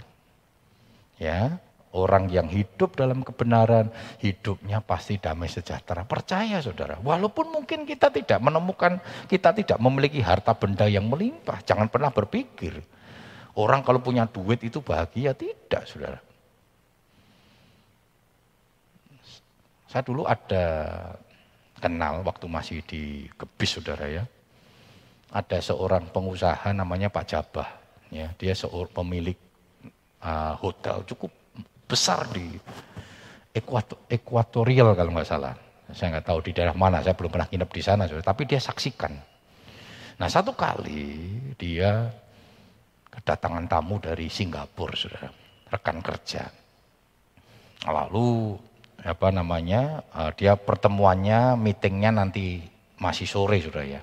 Ya, 1.21 1.61
orang 1.93 2.33
yang 2.33 2.49
hidup 2.49 2.97
dalam 2.97 3.21
kebenaran, 3.21 3.93
hidupnya 4.25 4.81
pasti 4.81 5.21
damai 5.21 5.53
sejahtera. 5.53 6.09
Percaya 6.09 6.57
saudara, 6.65 6.97
walaupun 7.05 7.53
mungkin 7.53 7.85
kita 7.85 8.09
tidak 8.09 8.41
menemukan, 8.41 8.97
kita 9.29 9.53
tidak 9.53 9.77
memiliki 9.77 10.25
harta 10.25 10.57
benda 10.57 10.89
yang 10.89 11.05
melimpah. 11.05 11.61
Jangan 11.69 11.93
pernah 11.93 12.09
berpikir, 12.09 12.81
orang 13.61 13.85
kalau 13.85 14.01
punya 14.01 14.25
duit 14.25 14.65
itu 14.65 14.81
bahagia. 14.81 15.37
Tidak 15.37 15.85
saudara. 15.85 16.32
Saya 19.93 20.09
dulu 20.09 20.25
ada 20.25 20.65
kenal 21.77 22.25
waktu 22.25 22.49
masih 22.49 22.81
di 22.89 23.29
Kebis 23.37 23.77
saudara 23.77 24.09
ya. 24.09 24.25
Ada 25.29 25.61
seorang 25.61 26.09
pengusaha 26.09 26.73
namanya 26.73 27.13
Pak 27.13 27.25
Jabah. 27.29 27.69
Ya, 28.09 28.33
dia 28.41 28.57
seorang 28.57 28.89
pemilik 28.89 29.37
uh, 30.25 30.57
hotel 30.57 31.05
cukup 31.05 31.29
besar 31.85 32.25
di 32.33 32.57
ekuatorial 34.09 34.97
kalau 34.97 35.13
nggak 35.13 35.29
salah. 35.29 35.53
Saya 35.93 36.17
nggak 36.17 36.25
tahu 36.25 36.41
di 36.41 36.57
daerah 36.57 36.73
mana, 36.73 37.05
saya 37.05 37.13
belum 37.13 37.29
pernah 37.29 37.53
nginep 37.53 37.71
di 37.77 37.83
sana, 37.85 38.09
saudara. 38.09 38.33
tapi 38.33 38.49
dia 38.49 38.65
saksikan. 38.65 39.13
Nah 40.17 40.29
satu 40.33 40.57
kali 40.57 41.37
dia 41.61 42.09
kedatangan 43.13 43.69
tamu 43.69 44.01
dari 44.01 44.33
Singapura, 44.33 44.97
saudara, 44.97 45.29
rekan 45.69 46.01
kerja. 46.01 46.49
Lalu 47.93 48.57
apa 49.03 49.35
namanya, 49.35 50.07
uh, 50.15 50.31
dia 50.31 50.55
pertemuannya, 50.55 51.59
meetingnya 51.59 52.15
nanti 52.15 52.63
masih 53.03 53.27
sore, 53.27 53.59
saudara 53.59 53.99
ya. 53.99 54.03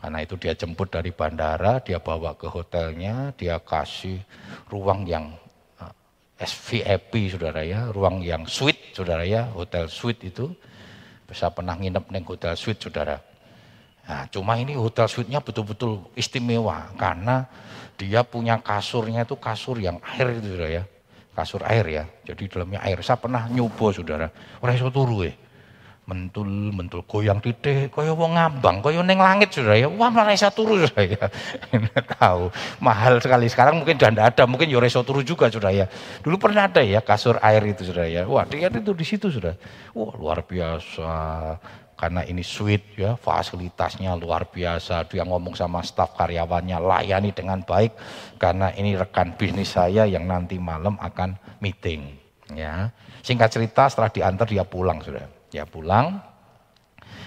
Karena 0.00 0.18
itu 0.24 0.36
dia 0.36 0.56
jemput 0.56 0.92
dari 0.92 1.12
bandara, 1.12 1.80
dia 1.80 2.00
bawa 2.00 2.36
ke 2.36 2.48
hotelnya, 2.48 3.32
dia 3.36 3.60
kasih 3.60 4.20
ruang 4.68 5.08
yang 5.08 5.32
uh, 5.80 5.92
eh, 6.40 6.44
SVIP 6.44 7.32
saudara 7.36 7.64
ya, 7.64 7.88
ruang 7.88 8.20
yang 8.20 8.44
suite 8.44 8.92
saudara 8.92 9.24
ya, 9.24 9.48
hotel 9.52 9.88
suite 9.88 10.28
itu. 10.28 10.52
Bisa 11.24 11.48
pernah 11.48 11.78
nginep 11.78 12.10
neng 12.12 12.24
hotel 12.26 12.52
suite 12.58 12.80
saudara. 12.84 13.16
Nah, 14.10 14.26
cuma 14.26 14.58
ini 14.58 14.74
hotel 14.74 15.06
suite-nya 15.06 15.38
betul-betul 15.38 16.10
istimewa 16.18 16.90
karena 16.98 17.46
dia 17.94 18.26
punya 18.26 18.58
kasurnya 18.58 19.22
itu 19.22 19.38
kasur 19.38 19.78
yang 19.78 20.02
air 20.02 20.34
itu 20.34 20.50
saudara 20.50 20.68
ya. 20.82 20.84
Kasur 21.30 21.62
air 21.64 21.86
ya, 21.86 22.04
jadi 22.26 22.42
dalamnya 22.50 22.82
air. 22.82 22.98
Saya 23.06 23.16
pernah 23.16 23.46
nyoba 23.46 23.94
saudara, 23.94 24.28
orang 24.60 24.74
iso 24.74 24.90
turu 24.90 25.24
ya 25.24 25.32
mentul 26.10 26.74
mentul 26.74 27.06
goyang 27.06 27.38
titik 27.38 27.94
kaya 27.94 28.10
wong 28.10 28.34
ngambang 28.34 28.82
kaya 28.82 28.98
neng 29.06 29.22
langit 29.22 29.54
sudah 29.54 29.78
ya 29.78 29.86
wah 29.86 30.10
malah 30.10 30.34
iso 30.34 30.50
turu 30.50 30.82
sudah 30.82 31.06
ya. 31.06 31.24
Tahu. 32.18 32.50
Mahal 32.82 33.22
sekali. 33.22 33.46
Sekarang 33.46 33.78
mungkin 33.78 33.94
sudah 33.94 34.10
tidak 34.10 34.26
ada 34.34 34.42
mungkin 34.50 34.66
ya 34.66 34.82
iso 34.82 35.06
turu 35.06 35.22
juga 35.22 35.46
sudah 35.46 35.70
ya. 35.70 35.86
Dulu 36.18 36.34
pernah 36.34 36.66
ada 36.66 36.82
ya 36.82 36.98
kasur 36.98 37.38
air 37.38 37.62
itu 37.62 37.86
sudah 37.86 38.10
ya. 38.10 38.26
Wah 38.26 38.42
dia 38.42 38.66
itu 38.66 38.90
di 38.90 39.06
situ 39.06 39.30
sudah 39.30 39.54
wah 39.94 40.12
luar 40.18 40.42
biasa 40.42 41.14
karena 42.00 42.24
ini 42.24 42.40
suite 42.40 42.96
ya 42.96 43.12
fasilitasnya 43.12 44.16
luar 44.16 44.48
biasa. 44.48 45.04
Dia 45.04 45.28
ngomong 45.28 45.52
sama 45.52 45.84
staf 45.84 46.16
karyawannya 46.16 46.80
layani 46.80 47.36
dengan 47.36 47.60
baik 47.60 47.92
karena 48.40 48.72
ini 48.72 48.96
rekan 48.96 49.36
bisnis 49.36 49.76
saya 49.76 50.08
yang 50.08 50.24
nanti 50.24 50.56
malam 50.56 50.96
akan 50.96 51.36
meeting. 51.60 52.16
Ya. 52.56 52.88
Singkat 53.20 53.52
cerita 53.52 53.84
setelah 53.92 54.08
diantar 54.08 54.48
dia 54.48 54.64
pulang 54.64 55.04
sudah. 55.04 55.28
Dia 55.52 55.68
pulang, 55.68 56.16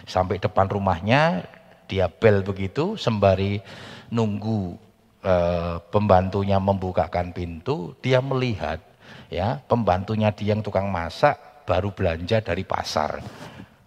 sampai 0.09 0.39
depan 0.41 0.65
rumahnya, 0.65 1.45
dia 1.85 2.09
bel 2.09 2.41
begitu, 2.41 2.95
sembari 2.97 3.59
nunggu 4.09 4.73
e, 5.21 5.35
pembantunya 5.91 6.57
membukakan 6.57 7.35
pintu, 7.35 7.93
dia 7.99 8.23
melihat 8.23 8.79
ya 9.27 9.59
pembantunya 9.67 10.31
dia 10.31 10.55
yang 10.55 10.63
tukang 10.63 10.87
masak 10.87 11.65
baru 11.67 11.91
belanja 11.95 12.43
dari 12.43 12.63
pasar, 12.67 13.23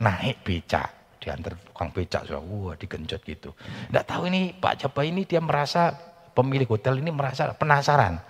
naik 0.01 0.45
becak. 0.45 0.93
diantar 1.17 1.59
tukang 1.59 1.91
becak, 1.91 2.23
saudara. 2.23 2.39
Wah, 2.39 2.79
digenjot 2.79 3.19
gitu. 3.27 3.51
Tidak 3.59 4.05
tahu 4.07 4.31
ini 4.31 4.55
Pak 4.55 4.87
Jaba 4.87 5.03
ini 5.03 5.27
dia 5.27 5.43
merasa 5.43 5.91
pemilik 6.39 6.71
hotel 6.71 7.03
ini 7.03 7.11
merasa 7.11 7.51
penasaran. 7.51 8.23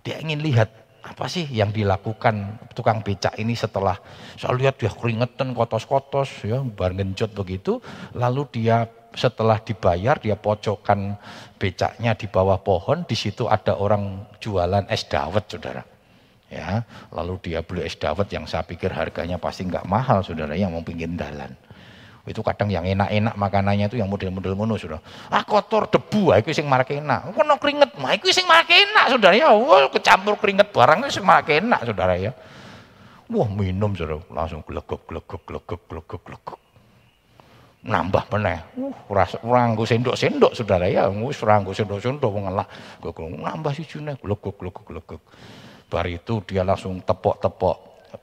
Dia 0.00 0.16
ingin 0.24 0.40
lihat 0.40 0.72
apa 1.04 1.24
sih 1.30 1.46
yang 1.48 1.70
dilakukan 1.72 2.58
tukang 2.74 3.00
becak 3.00 3.36
ini 3.40 3.54
setelah 3.54 3.96
saya 4.34 4.52
lihat 4.56 4.76
dia 4.76 4.90
keringetan 4.92 5.54
kotos-kotos 5.56 6.44
ya 6.44 6.60
bar 6.60 6.92
genjot 6.92 7.32
begitu 7.32 7.80
lalu 8.12 8.44
dia 8.50 8.90
setelah 9.16 9.56
dibayar 9.62 10.20
dia 10.20 10.36
pojokkan 10.36 11.16
becaknya 11.56 12.12
di 12.12 12.28
bawah 12.28 12.60
pohon 12.60 13.08
di 13.08 13.16
situ 13.16 13.48
ada 13.48 13.78
orang 13.78 14.28
jualan 14.36 14.84
es 14.92 15.08
dawet 15.08 15.48
saudara 15.48 15.80
ya 16.48 16.80
lalu 17.12 17.36
dia 17.44 17.60
beli 17.60 17.84
es 17.84 17.96
dawet 18.00 18.32
yang 18.32 18.48
saya 18.48 18.64
pikir 18.64 18.88
harganya 18.88 19.36
pasti 19.36 19.68
nggak 19.68 19.84
mahal 19.84 20.24
saudara 20.24 20.56
yang 20.56 20.72
mau 20.72 20.80
pinggir 20.80 21.08
dalan 21.12 21.52
itu 22.28 22.44
kadang 22.44 22.68
yang 22.68 22.84
enak-enak 22.84 23.34
makanannya 23.40 23.88
itu 23.88 23.96
yang 23.96 24.12
model-model 24.12 24.52
ngono 24.52 24.76
sudah. 24.76 25.00
Ah 25.32 25.42
kotor 25.48 25.88
debu, 25.88 26.36
ah, 26.36 26.36
itu 26.36 26.52
sing 26.52 26.68
marake 26.68 27.00
enak. 27.00 27.32
Kono 27.32 27.56
keringet, 27.56 27.96
mah 27.96 28.12
itu 28.12 28.28
sing 28.28 28.44
marake 28.44 28.76
enak 28.76 29.16
saudara 29.16 29.34
ya. 29.34 29.48
Wah 29.56 29.88
kecampur 29.88 30.36
keringet 30.36 30.68
barang 30.68 31.08
itu 31.08 31.18
sing 31.18 31.24
marake 31.24 31.64
enak 31.64 31.80
saudara 31.88 32.20
ya. 32.20 32.36
Wah 33.32 33.48
minum 33.48 33.96
saudara, 33.96 34.20
langsung 34.28 34.60
glegok 34.60 35.08
glegok 35.08 35.42
glegok 35.48 35.82
glegok 35.88 36.22
glegok. 36.28 36.58
Nambah 37.88 38.24
meneh. 38.36 38.60
Uh, 38.76 38.92
rasa 39.08 39.40
nganggo 39.40 39.88
sendok-sendok 39.88 40.52
saudara 40.52 40.84
ya. 40.84 41.08
Wis 41.08 41.40
nganggo 41.40 41.72
sendok-sendok 41.72 42.28
wong. 42.28 42.44
Nambah 43.40 43.72
sijine 43.72 44.20
glegok 44.20 44.60
glegok 44.60 44.84
glegok. 44.84 45.22
Bar 45.88 46.04
itu 46.04 46.44
dia 46.44 46.60
langsung 46.60 47.00
tepok-tepok 47.00 47.76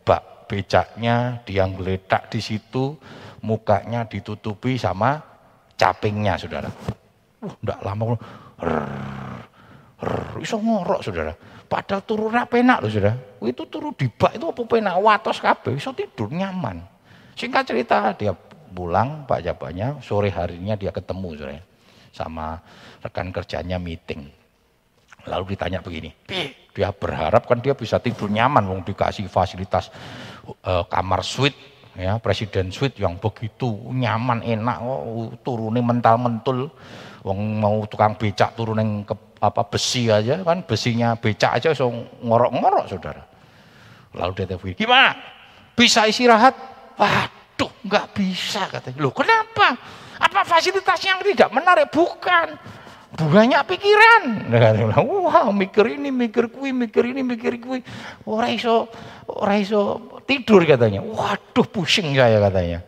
bak 0.06 0.46
becaknya, 0.46 1.42
dia 1.42 1.66
ngeletak 1.66 2.30
di 2.30 2.38
situ, 2.38 2.94
mukanya 3.42 4.06
ditutupi 4.06 4.78
sama 4.78 5.18
capingnya 5.74 6.38
saudara. 6.38 6.70
Uh, 7.42 7.54
enggak 7.66 7.80
lama, 7.82 8.14
iso 10.38 10.58
ngorok 10.62 11.02
saudara. 11.02 11.34
Padahal 11.66 12.06
turunnya 12.06 12.46
penak 12.46 12.86
loh 12.86 12.92
saudara. 12.94 13.18
Itu 13.42 13.66
turun 13.66 13.98
di 13.98 14.06
bak 14.14 14.38
itu 14.38 14.46
apa 14.46 14.62
penak 14.70 14.96
watos 15.02 15.42
kabeh, 15.42 15.74
iso 15.74 15.90
tidur 15.98 16.30
nyaman. 16.30 16.86
Singkat 17.34 17.64
cerita 17.66 18.14
dia 18.14 18.38
pulang 18.76 19.26
Pak 19.26 19.42
Jabanya, 19.42 19.98
sore 20.06 20.30
harinya 20.30 20.78
dia 20.78 20.94
ketemu 20.94 21.34
saudara. 21.34 21.66
Sama 22.14 22.62
rekan 23.02 23.34
kerjanya 23.34 23.82
meeting. 23.82 24.30
Lalu 25.26 25.58
ditanya 25.58 25.82
begini, 25.82 26.14
dia 26.76 26.92
berharap 26.92 27.48
kan 27.48 27.64
dia 27.64 27.72
bisa 27.72 28.04
tidur 28.04 28.28
nyaman, 28.28 28.68
wong 28.68 28.84
dikasih 28.84 29.32
fasilitas 29.32 29.88
uh, 30.68 30.84
kamar 30.92 31.24
suite 31.24 31.56
ya 31.96 32.20
presiden 32.20 32.76
suite 32.76 33.00
yang 33.00 33.16
begitu 33.16 33.72
nyaman 33.96 34.44
enak 34.44 34.78
oh, 34.84 35.32
turune 35.40 35.80
mental 35.80 36.20
mentul. 36.20 36.68
Wong 37.26 37.58
mau 37.58 37.82
tukang 37.90 38.14
becak 38.14 38.54
turun 38.54 39.02
ke 39.02 39.16
apa 39.42 39.66
besi 39.66 40.14
aja 40.14 40.38
kan 40.46 40.62
besinya 40.62 41.18
becak 41.18 41.58
aja 41.58 41.74
so 41.74 41.90
ngorok-ngorok 42.22 42.86
saudara. 42.86 43.24
Lalu 44.14 44.32
dia 44.38 44.46
telepon 44.54 44.78
gimana? 44.78 45.12
Bisa 45.74 46.06
istirahat? 46.06 46.54
Waduh 47.02 47.72
nggak 47.82 48.06
bisa 48.14 48.70
katanya. 48.70 49.02
Loh 49.02 49.10
kenapa? 49.10 49.74
Apa 50.22 50.46
fasilitas 50.46 51.02
yang 51.02 51.20
tidak 51.26 51.50
menarik? 51.50 51.90
Bukan 51.90 52.54
banyak 53.16 53.62
pikiran. 53.64 54.52
Wah, 55.00 55.48
mikir 55.56 55.96
ini, 55.96 56.12
mikir 56.12 56.52
kui, 56.52 56.76
mikir 56.76 57.04
ini, 57.08 57.24
mikir 57.24 57.56
kui. 57.64 57.80
Ora 58.28 58.52
iso, 58.52 58.92
ora 59.32 59.56
iso 59.56 60.04
tidur 60.28 60.68
katanya. 60.68 61.00
Waduh, 61.00 61.68
pusing 61.68 62.12
saya 62.12 62.44
katanya. 62.44 62.84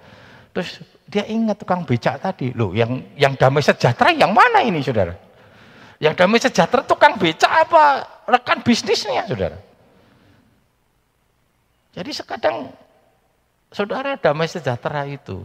Terus 0.51 0.83
dia 1.07 1.23
ingat 1.31 1.63
tukang 1.63 1.87
becak 1.87 2.19
tadi. 2.19 2.51
Loh, 2.51 2.75
yang 2.75 2.99
yang 3.15 3.39
damai 3.39 3.63
sejahtera 3.63 4.11
yang 4.11 4.35
mana 4.35 4.59
ini, 4.63 4.83
Saudara? 4.83 5.15
Yang 5.97 6.13
damai 6.19 6.39
sejahtera 6.43 6.81
tukang 6.83 7.15
becak 7.15 7.51
apa 7.67 7.83
rekan 8.27 8.59
bisnisnya, 8.61 9.23
Saudara? 9.23 9.57
Jadi 11.95 12.11
sekadang 12.11 12.75
Saudara 13.71 14.19
damai 14.19 14.51
sejahtera 14.51 15.07
itu. 15.07 15.41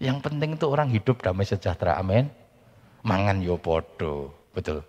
Yang 0.00 0.24
penting 0.24 0.56
itu 0.56 0.66
orang 0.68 0.88
hidup 0.92 1.20
damai 1.20 1.48
sejahtera. 1.48 1.96
Amin 2.00 2.45
mangan 3.06 3.38
yo 3.38 3.54
podo, 3.54 4.34
betul. 4.50 4.82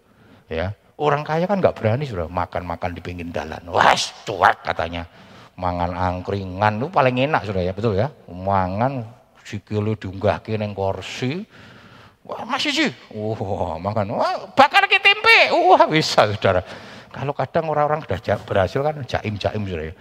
Ya, 0.49 0.73
orang 0.97 1.21
kaya 1.21 1.45
kan 1.45 1.61
nggak 1.61 1.77
berani 1.77 2.09
sudah 2.09 2.25
makan-makan 2.25 2.97
di 2.97 3.01
pinggir 3.05 3.29
jalan. 3.29 3.61
Wah, 3.69 3.93
cuek 4.25 4.65
katanya. 4.65 5.05
Mangan 5.57 5.93
angkringan 5.93 6.81
itu 6.81 6.87
paling 6.89 7.17
enak 7.29 7.45
sudah 7.45 7.61
ya, 7.61 7.73
betul 7.73 7.93
ya. 7.93 8.09
Mangan 8.29 9.05
sikile 9.45 9.93
diunggahke 9.97 10.57
ning 10.57 10.73
kursi. 10.73 11.45
Wah, 12.25 12.43
masih 12.43 12.73
sih. 12.73 12.91
Wah, 13.13 13.77
makan. 13.77 14.17
Wah, 14.17 14.49
bakar 14.57 14.89
ke 14.89 14.97
tempe. 14.97 15.53
Wah, 15.53 15.85
bisa 15.85 16.27
Saudara. 16.33 16.61
Kalau 17.13 17.33
kadang 17.33 17.71
orang-orang 17.71 18.03
sudah 18.03 18.37
berhasil 18.45 18.81
kan 18.83 19.01
jaim-jaim 19.01 19.63
sudah 19.65 19.85
ya. 19.89 19.95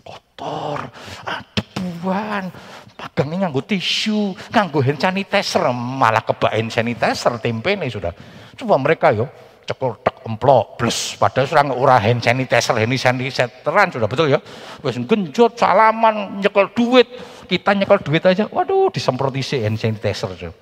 Kotor, 0.00 0.88
debuan, 1.80 2.48
Pagangnya 3.00 3.48
nganggo 3.48 3.64
tisu, 3.64 4.36
nganggo 4.52 4.84
hand 4.84 5.00
sanitizer, 5.00 5.64
malah 5.72 6.20
kebak 6.20 6.52
hand 6.52 6.68
sanitizer 6.68 7.32
tempe 7.40 7.72
nih 7.72 7.88
sudah. 7.88 8.12
Coba 8.60 8.76
mereka 8.76 9.08
yo 9.16 9.24
cekel 9.64 9.96
tek 10.04 10.20
emplok 10.28 10.76
plus 10.76 11.16
padahal 11.16 11.46
surang 11.48 11.68
ora 11.72 11.96
hand 11.96 12.20
sanitizer 12.20 12.76
hand 12.76 12.92
sanitizeran 12.92 13.88
sudah 13.88 14.04
betul 14.04 14.28
ya? 14.28 14.36
Wis 14.84 15.00
genjot 15.00 15.56
salaman 15.56 16.44
nyekel 16.44 16.76
duit. 16.76 17.08
Kita 17.48 17.72
nyekel 17.72 18.04
duit 18.04 18.20
aja 18.20 18.44
waduh 18.52 18.92
disemprot 18.92 19.32
isi 19.32 19.64
hand 19.64 19.80
sanitizer 19.80 20.52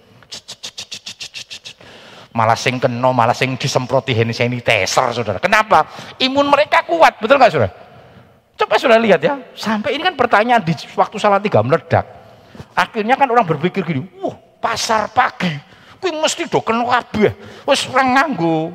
malah 2.38 2.54
sing 2.54 2.78
kena 2.78 3.10
malah 3.10 3.34
sing 3.34 3.58
disemproti 3.58 4.14
hand 4.14 4.30
sanitizer 4.30 5.10
saudara. 5.10 5.42
Kenapa? 5.42 5.90
Imun 6.22 6.46
mereka 6.46 6.86
kuat 6.86 7.18
betul 7.18 7.34
nggak 7.34 7.50
saudara? 7.50 7.74
Coba 8.54 8.74
sudah 8.78 8.98
lihat 9.02 9.18
ya 9.18 9.42
sampai 9.58 9.98
ini 9.98 10.06
kan 10.06 10.14
pertanyaan 10.14 10.62
di 10.62 10.74
waktu 10.94 11.18
salah 11.18 11.42
tiga 11.42 11.66
meledak 11.66 12.17
Akhirnya 12.74 13.18
kan 13.18 13.28
orang 13.30 13.46
berpikir 13.46 13.82
gini, 13.82 14.06
wah 14.22 14.34
pasar 14.62 15.10
pagi, 15.10 15.50
kuwi 15.98 16.14
mesti 16.14 16.46
do 16.46 16.62
kena 16.62 16.86
kabeh. 16.86 17.34
Wis 17.66 17.86
orang 17.90 18.08
nganggo 18.14 18.74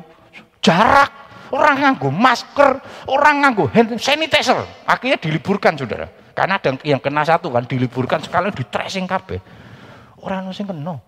jarak, 0.60 1.10
orang 1.52 1.76
nganggo 1.80 2.08
masker, 2.12 2.80
orang 3.08 3.44
nganggo 3.44 3.64
hand 3.72 3.96
sanitizer. 4.00 4.60
Akhirnya 4.84 5.16
diliburkan 5.16 5.76
Saudara. 5.76 6.08
Karena 6.34 6.58
ada 6.58 6.74
yang 6.82 6.98
kena 6.98 7.22
satu 7.22 7.46
kan 7.54 7.62
diliburkan 7.62 8.18
sekalian 8.18 8.50
di 8.50 8.66
tracing 8.66 9.06
kabeh. 9.06 9.38
Orang 10.18 10.50
sing 10.50 10.66
kena. 10.66 10.98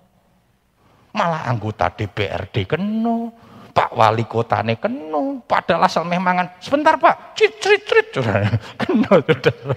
Malah 1.17 1.49
anggota 1.49 1.91
DPRD 1.91 2.69
kena, 2.69 3.33
Pak 3.77 3.93
Wali 3.93 4.25
Kotane 4.25 4.81
kena, 4.81 5.45
padahal 5.45 5.85
asal 5.85 6.09
memangan. 6.09 6.57
Sebentar 6.65 6.97
Pak, 6.97 7.37
crit 7.37 7.61
crit, 7.61 8.09
saudara. 8.09 8.49
Kena, 8.81 9.21
saudara. 9.21 9.77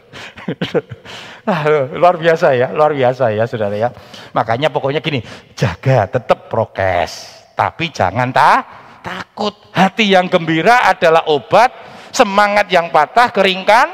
Luar 2.00 2.16
biasa 2.16 2.56
ya, 2.56 2.72
luar 2.72 2.96
biasa 2.96 3.36
ya, 3.36 3.44
saudara 3.44 3.76
ya. 3.76 3.92
Makanya 4.32 4.72
pokoknya 4.72 5.04
gini, 5.04 5.20
jaga 5.52 6.08
tetap 6.08 6.48
prokes, 6.48 7.44
tapi 7.60 7.92
jangan 7.92 8.32
tak 8.32 8.64
takut. 9.04 9.52
Hati 9.76 10.16
yang 10.16 10.32
gembira 10.32 10.88
adalah 10.88 11.28
obat, 11.28 11.68
semangat 12.16 12.72
yang 12.72 12.88
patah 12.96 13.36
keringkan 13.36 13.92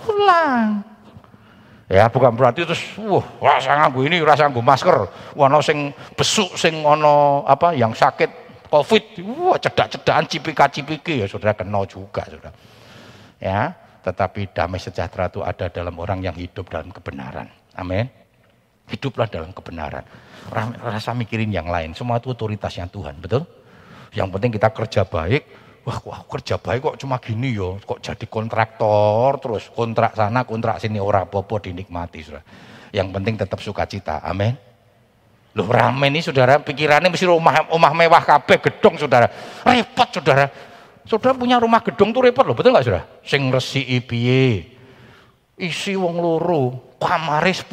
pulang. 0.00 0.80
Ya, 1.92 2.08
bukan 2.08 2.32
berarti 2.32 2.64
terus 2.64 2.80
wah 2.96 3.28
rasa 3.44 3.92
ini, 3.92 4.24
rasa 4.24 4.48
masker. 4.48 5.04
Wono 5.36 5.60
sing 5.60 5.92
besuk 6.16 6.56
sing 6.56 6.80
ono 6.80 7.44
apa 7.44 7.76
yang 7.76 7.92
sakit 7.92 8.43
Covid, 8.74 9.22
wah 9.38 9.54
cedak-cedakan 9.54 10.26
cipika-cipiki 10.26 11.22
ya 11.22 11.30
saudara 11.30 11.54
kenal 11.54 11.86
juga 11.86 12.26
saudara. 12.26 12.50
Ya, 13.38 13.70
tetapi 14.02 14.50
damai 14.50 14.82
sejahtera 14.82 15.30
itu 15.30 15.46
ada 15.46 15.70
dalam 15.70 15.94
orang 16.02 16.26
yang 16.26 16.34
hidup 16.34 16.66
dalam 16.66 16.90
kebenaran. 16.90 17.46
Amin. 17.78 18.10
Hiduplah 18.90 19.30
dalam 19.30 19.54
kebenaran. 19.54 20.02
Rasa 20.82 21.14
mikirin 21.14 21.54
yang 21.54 21.70
lain, 21.70 21.94
semua 21.94 22.18
itu 22.18 22.34
otoritasnya 22.34 22.90
Tuhan, 22.90 23.22
betul? 23.22 23.46
Yang 24.10 24.28
penting 24.34 24.50
kita 24.58 24.68
kerja 24.74 25.02
baik, 25.06 25.42
wah 25.86 25.98
kok 26.02 26.26
kerja 26.34 26.58
baik 26.58 26.80
kok 26.82 26.96
cuma 26.98 27.22
gini 27.22 27.54
yo, 27.54 27.78
kok 27.78 28.02
jadi 28.02 28.26
kontraktor 28.26 29.38
terus 29.38 29.70
kontrak 29.70 30.18
sana 30.18 30.42
kontrak 30.42 30.82
sini 30.82 30.98
orang 30.98 31.30
popo 31.30 31.62
dinikmati 31.62 32.26
saudara. 32.26 32.42
Yang 32.90 33.08
penting 33.14 33.34
tetap 33.38 33.58
sukacita, 33.62 34.18
amin. 34.26 34.73
Loh 35.54 35.70
rame 35.70 36.10
nih 36.10 36.18
saudara, 36.18 36.58
pikirannya 36.58 37.14
mesti 37.14 37.30
rumah 37.30 37.70
rumah 37.70 37.92
mewah 37.94 38.22
kabeh 38.26 38.58
gedung 38.58 38.98
saudara. 38.98 39.30
Repot 39.62 40.10
saudara. 40.10 40.50
Saudara 41.06 41.38
punya 41.38 41.62
rumah 41.62 41.78
gedung 41.78 42.10
tuh 42.10 42.26
repot 42.26 42.42
loh, 42.42 42.58
betul 42.58 42.74
nggak 42.74 42.84
saudara? 42.84 43.06
Sing 43.22 43.46
resi 43.54 43.86
piye? 44.02 44.66
Isi 45.54 45.94
wong 45.94 46.18
loro, 46.18 46.94
kamare 46.98 47.54
10. 47.54 47.70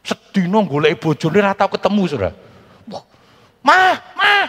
Sedina 0.00 0.64
golek 0.64 0.96
bojone 0.96 1.38
ora 1.44 1.52
tau 1.52 1.68
ketemu 1.68 2.02
saudara. 2.08 2.32
Mah, 3.60 3.94
mah. 4.16 4.46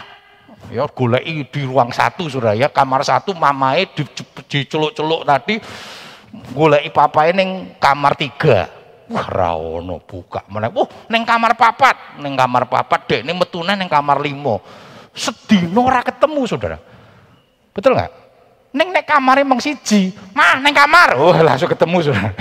Ya 0.72 0.88
golek 0.88 1.22
di 1.52 1.60
ruang 1.68 1.92
satu 1.92 2.24
saudara 2.32 2.56
ya, 2.56 2.72
kamar 2.72 3.04
satu 3.04 3.36
mamae 3.36 3.84
diceluk-celuk 4.48 5.28
tadi 5.28 5.60
golek 6.56 6.88
papae 6.88 7.36
ning 7.36 7.76
kamar 7.76 8.16
tiga. 8.16 8.83
Wah, 9.14 9.98
buka 10.02 10.42
meneh. 10.50 10.74
Wah, 10.74 10.90
neng 11.06 11.22
kamar 11.22 11.54
papat, 11.54 12.18
neng 12.18 12.34
kamar 12.34 12.66
papat 12.66 13.00
dek, 13.06 13.20
ini 13.22 13.30
metune 13.30 13.78
neng 13.78 13.86
kamar 13.86 14.18
limo. 14.18 14.58
Sedino 15.14 15.86
ora 15.86 16.02
ketemu, 16.02 16.42
Saudara. 16.50 16.78
Betul 17.74 17.98
nggak? 17.98 18.12
Neng 18.74 18.90
nek 18.90 19.06
kamar 19.06 19.38
emang 19.38 19.62
siji, 19.62 20.10
mah 20.34 20.58
neng 20.58 20.74
kamar, 20.74 21.14
oh 21.14 21.30
langsung 21.30 21.70
ketemu 21.70 22.10
saudara. 22.10 22.34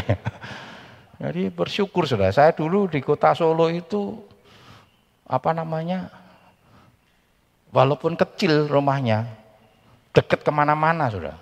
Jadi 1.22 1.54
bersyukur 1.54 2.10
saudara, 2.10 2.34
saya 2.34 2.50
dulu 2.58 2.90
di 2.90 2.98
kota 3.06 3.38
Solo 3.38 3.70
itu 3.70 4.18
apa 5.30 5.54
namanya, 5.54 6.10
walaupun 7.70 8.18
kecil 8.18 8.66
rumahnya, 8.66 9.30
deket 10.10 10.42
ke 10.42 10.50
mana-mana 10.50 11.06
saudara. 11.14 11.38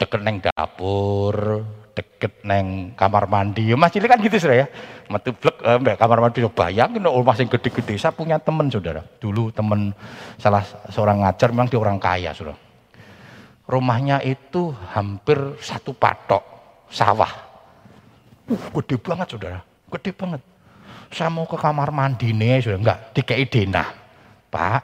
Deket 0.00 0.20
neng 0.24 0.40
dapur, 0.40 1.60
deket 1.92 2.44
neng 2.44 2.96
kamar 2.96 3.28
mandi. 3.28 3.72
Mas 3.76 3.92
kan 3.92 4.18
gitu 4.20 4.36
saudara 4.36 4.64
ya. 4.64 4.66
Metu 5.12 5.36
blek 5.36 5.56
eh, 5.60 5.96
kamar 5.96 6.18
mandi 6.24 6.44
bayangin 6.48 7.04
rumah 7.04 7.36
sing 7.36 7.48
gede-gede. 7.48 7.94
Saya 8.00 8.16
punya 8.16 8.40
teman 8.40 8.72
saudara. 8.72 9.04
Dulu 9.20 9.52
teman 9.52 9.92
salah 10.40 10.64
seorang 10.88 11.24
ngajar 11.24 11.52
memang 11.52 11.68
dia 11.68 11.78
orang 11.78 12.00
kaya 12.00 12.32
saudara 12.32 12.72
rumahnya 13.72 14.20
itu 14.20 14.74
hampir 14.92 15.38
satu 15.62 15.94
patok 15.94 16.42
sawah. 16.92 17.30
Uh, 18.50 18.58
gede 18.80 19.00
banget 19.00 19.26
saudara, 19.32 19.64
gede 19.88 20.12
banget. 20.12 20.42
Saya 21.12 21.32
mau 21.32 21.48
ke 21.48 21.56
kamar 21.56 21.88
mandi 21.88 22.32
nih, 22.32 22.60
sudah 22.60 22.78
enggak, 22.80 22.98
dikei 23.16 23.44
denah. 23.48 23.88
Pak, 24.52 24.82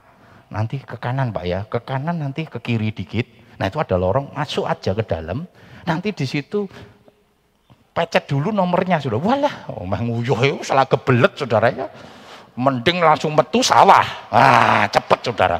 nanti 0.49 0.81
ke 0.81 0.97
kanan 0.97 1.33
pak 1.33 1.44
ya, 1.44 1.61
ke 1.68 1.81
kanan 1.85 2.21
nanti 2.21 2.49
ke 2.49 2.61
kiri 2.61 2.92
dikit. 2.92 3.27
Nah 3.61 3.68
itu 3.68 3.77
ada 3.77 3.97
lorong, 4.01 4.33
masuk 4.33 4.64
aja 4.64 4.97
ke 4.97 5.05
dalam. 5.05 5.44
Nanti 5.85 6.12
di 6.12 6.25
situ 6.29 6.68
pecet 7.98 8.30
dulu 8.30 8.54
nomornya 8.54 9.02
sudah. 9.02 9.18
Walah, 9.18 9.66
oh, 9.74 9.82
mah 9.82 9.98
nguyuh 9.98 10.62
salah 10.62 10.87
kebelet 10.87 11.34
saudara 11.34 11.66
ya. 11.74 11.90
Mending 12.54 13.02
langsung 13.02 13.34
metu 13.34 13.58
sawah. 13.58 14.30
Ah, 14.30 14.87
cepet 14.87 15.18
saudara. 15.26 15.58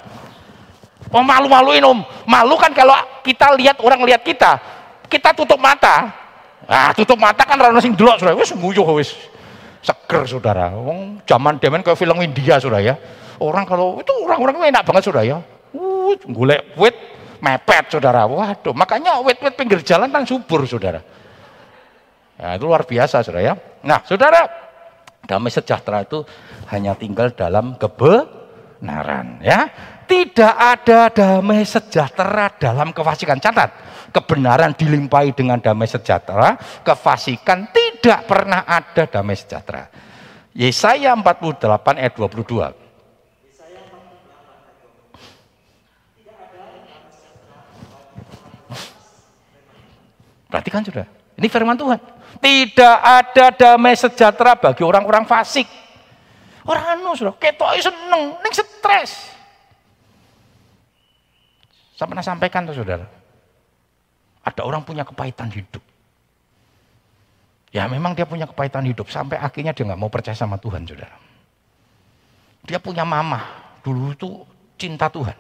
Oh 1.11 1.23
malu-maluin 1.23 1.83
om. 1.83 1.99
Malu 2.27 2.55
kan 2.59 2.71
kalau 2.75 2.95
kita 3.27 3.55
lihat 3.59 3.79
orang 3.83 4.03
lihat 4.07 4.23
kita. 4.23 4.59
Kita 5.11 5.35
tutup 5.35 5.59
mata. 5.59 6.11
Ah 6.69 6.93
tutup 6.93 7.17
mata 7.17 7.43
kan 7.47 7.59
rana 7.59 7.79
sing 7.79 7.95
delok 7.95 8.19
saudara. 8.19 8.37
Wis 8.39 8.51
nguyuh 8.55 8.87
wis. 8.99 9.15
Seger 9.81 10.27
saudara. 10.27 10.75
Wong 10.75 11.23
zaman 11.25 11.57
demen 11.63 11.87
kayak 11.87 11.97
film 11.97 12.19
India 12.19 12.59
saudara 12.59 12.83
ya. 12.83 12.95
Orang 13.39 13.63
kalau 13.65 14.03
itu 14.03 14.11
orang-orang 14.27 14.75
enak 14.75 14.83
banget 14.83 15.03
saudara 15.07 15.25
ya. 15.25 15.39
Uh, 15.71 16.13
golek 16.35 16.75
wit 16.75 16.99
mepet 17.39 17.95
saudara. 17.95 18.27
Waduh, 18.27 18.75
makanya 18.75 19.23
wit-wit 19.23 19.55
pinggir 19.55 19.81
jalan 19.87 20.11
kan 20.11 20.27
subur 20.27 20.67
saudara. 20.67 21.01
Ya, 22.39 22.55
itu 22.55 22.65
luar 22.71 22.87
biasa 22.87 23.27
saudara 23.27 23.43
ya. 23.43 23.55
Nah 23.83 23.99
saudara, 24.07 24.47
damai 25.27 25.51
sejahtera 25.51 26.07
itu 26.07 26.23
hanya 26.71 26.95
tinggal 26.95 27.35
dalam 27.35 27.75
kebenaran 27.75 29.43
ya. 29.43 29.67
Tidak 30.09 30.55
ada 30.57 31.13
damai 31.13 31.67
sejahtera 31.69 32.49
dalam 32.57 32.95
kefasikan. 32.97 33.37
Catat, 33.43 33.75
kebenaran 34.15 34.73
dilimpahi 34.73 35.37
dengan 35.37 35.61
damai 35.61 35.85
sejahtera, 35.85 36.57
kefasikan 36.81 37.69
tidak 37.75 38.25
pernah 38.25 38.65
ada 38.65 39.05
damai 39.05 39.37
sejahtera. 39.37 39.91
Yesaya 40.57 41.13
48 41.13 42.01
ayat 42.01 42.15
22. 42.17 42.87
Perhatikan 50.49 50.81
sudah, 50.81 51.05
ini 51.37 51.45
firman 51.53 51.77
Tuhan. 51.77 52.01
Tidak 52.39 52.97
ada 53.01 53.51
damai 53.51 53.97
sejahtera 53.97 54.55
bagi 54.55 54.85
orang-orang 54.85 55.25
fasik. 55.25 55.67
Orang 56.69 57.01
anu 57.01 57.17
sudah, 57.17 57.33
ketok 57.41 57.81
seneng, 57.81 58.37
ning 58.45 58.53
stres. 58.53 59.33
Saya 61.97 62.07
pernah 62.07 62.23
sampaikan 62.23 62.69
tuh 62.69 62.77
saudara. 62.77 63.09
Ada 64.45 64.63
orang 64.63 64.85
punya 64.85 65.03
kepahitan 65.03 65.51
hidup. 65.51 65.83
Ya 67.75 67.85
memang 67.91 68.15
dia 68.15 68.25
punya 68.25 68.47
kepahitan 68.47 68.87
hidup. 68.87 69.11
Sampai 69.11 69.37
akhirnya 69.37 69.75
dia 69.75 69.83
nggak 69.83 69.99
mau 69.99 70.13
percaya 70.13 70.37
sama 70.37 70.57
Tuhan 70.63 70.87
saudara. 70.87 71.19
Dia 72.65 72.79
punya 72.79 73.03
mama. 73.03 73.45
Dulu 73.83 74.15
itu 74.15 74.29
cinta 74.79 75.11
Tuhan. 75.11 75.35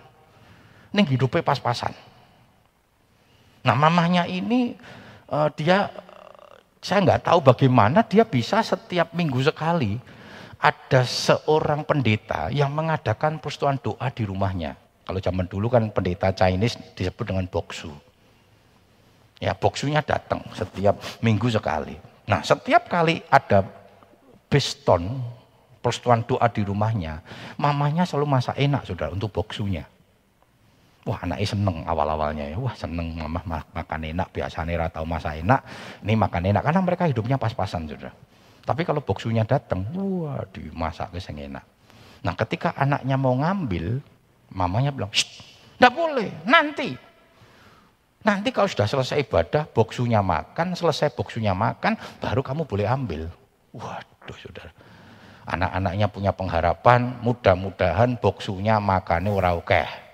Ini 0.93 1.05
hidupnya 1.05 1.45
pas-pasan. 1.45 1.93
Nah 3.63 3.75
mamahnya 3.77 4.25
ini 4.25 4.75
uh, 5.29 5.53
dia 5.53 5.93
saya 6.79 7.03
nggak 7.03 7.27
tahu 7.27 7.39
bagaimana 7.43 8.07
dia 8.07 8.23
bisa 8.23 8.63
setiap 8.63 9.11
minggu 9.15 9.43
sekali 9.43 9.99
ada 10.59 11.07
seorang 11.07 11.87
pendeta 11.87 12.51
yang 12.51 12.75
mengadakan 12.75 13.39
persetujuan 13.39 13.79
doa 13.79 14.09
di 14.11 14.27
rumahnya. 14.27 14.75
Kalau 15.07 15.23
zaman 15.23 15.47
dulu 15.47 15.71
kan 15.71 15.89
pendeta 15.95 16.35
Chinese 16.35 16.77
disebut 16.99 17.25
dengan 17.25 17.47
boksu. 17.47 17.91
Ya 19.39 19.55
boksunya 19.55 20.03
datang 20.03 20.43
setiap 20.53 20.99
minggu 21.23 21.47
sekali. 21.47 21.95
Nah 22.27 22.43
setiap 22.43 22.91
kali 22.91 23.23
ada 23.31 23.63
beston, 24.51 25.23
persetuan 25.79 26.27
doa 26.27 26.47
di 26.51 26.67
rumahnya, 26.67 27.23
mamanya 27.55 28.03
selalu 28.03 28.27
masak 28.39 28.59
enak 28.59 28.83
sudah 28.83 29.15
untuk 29.15 29.31
boksunya. 29.31 29.87
Wah 31.07 31.19
anaknya 31.23 31.47
seneng 31.47 31.87
awal-awalnya 31.87 32.51
ya. 32.53 32.57
Wah 32.59 32.75
seneng 32.75 33.15
mama 33.15 33.63
makan 33.75 34.01
enak, 34.03 34.29
biasanya 34.35 34.89
ratau 34.89 35.07
masak 35.07 35.41
enak. 35.41 35.61
Ini 36.03 36.15
makan 36.19 36.43
enak, 36.53 36.63
karena 36.65 36.81
mereka 36.83 37.05
hidupnya 37.07 37.37
pas-pasan 37.39 37.87
sudah. 37.87 38.13
Tapi 38.67 38.85
kalau 38.85 39.01
boksunya 39.01 39.47
datang, 39.49 39.87
wah 39.97 40.45
dimasak 40.53 41.17
ke 41.17 41.21
enak. 41.25 41.65
Nah 42.23 42.35
ketika 42.37 42.77
anaknya 42.77 43.17
mau 43.17 43.33
ngambil, 43.39 44.03
Mamanya 44.49 44.89
bilang, 44.89 45.13
tidak 45.13 45.93
boleh, 45.93 46.33
nanti. 46.49 46.97
Nanti 48.25 48.49
kalau 48.51 48.69
sudah 48.69 48.89
selesai 48.89 49.29
ibadah, 49.29 49.69
boksunya 49.69 50.25
makan, 50.25 50.73
selesai 50.73 51.13
boksunya 51.13 51.53
makan, 51.53 52.01
baru 52.19 52.41
kamu 52.41 52.65
boleh 52.65 52.89
ambil. 52.89 53.29
Waduh 53.77 54.39
saudara. 54.41 54.73
Anak-anaknya 55.49 56.07
punya 56.13 56.33
pengharapan, 56.33 57.21
mudah-mudahan 57.25 58.21
boksunya 58.21 58.81
makannya 58.81 59.33
ora 59.33 59.57
oke. 59.57 60.08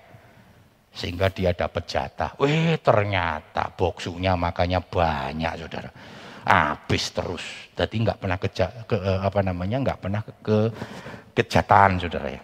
Sehingga 0.95 1.27
dia 1.27 1.51
dapat 1.51 1.83
jatah. 1.83 2.31
Wih 2.39 2.79
ternyata 2.79 3.67
boksunya 3.75 4.39
makannya 4.39 4.79
banyak 4.79 5.53
saudara. 5.59 5.91
Habis 6.47 7.11
terus. 7.11 7.43
Jadi 7.75 7.95
nggak 8.07 8.17
pernah 8.23 8.37
ke, 8.39 8.47
ke 8.87 8.97
apa 9.19 9.39
namanya 9.43 9.77
nggak 9.83 9.99
pernah 9.99 10.21
ke, 10.23 10.33
ke 10.39 10.57
kejahatan 11.35 11.99
saudara 11.99 12.31
ya. 12.31 12.41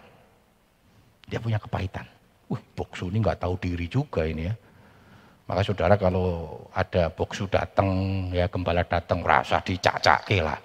Dia 1.32 1.40
punya 1.40 1.64
kepahitan. 1.64 2.04
Wih, 2.52 2.60
boksu 2.76 3.08
ini 3.08 3.24
nggak 3.24 3.48
tahu 3.48 3.56
diri 3.56 3.88
juga 3.88 4.28
ini 4.28 4.52
ya. 4.52 4.56
Maka 5.48 5.64
saudara 5.64 5.96
kalau 5.96 6.60
ada 6.76 7.08
boksu 7.08 7.48
datang, 7.48 7.88
ya 8.36 8.52
gembala 8.52 8.84
datang, 8.84 9.24
rasa 9.24 9.64
dicacak 9.64 10.28
lah. 10.44 10.60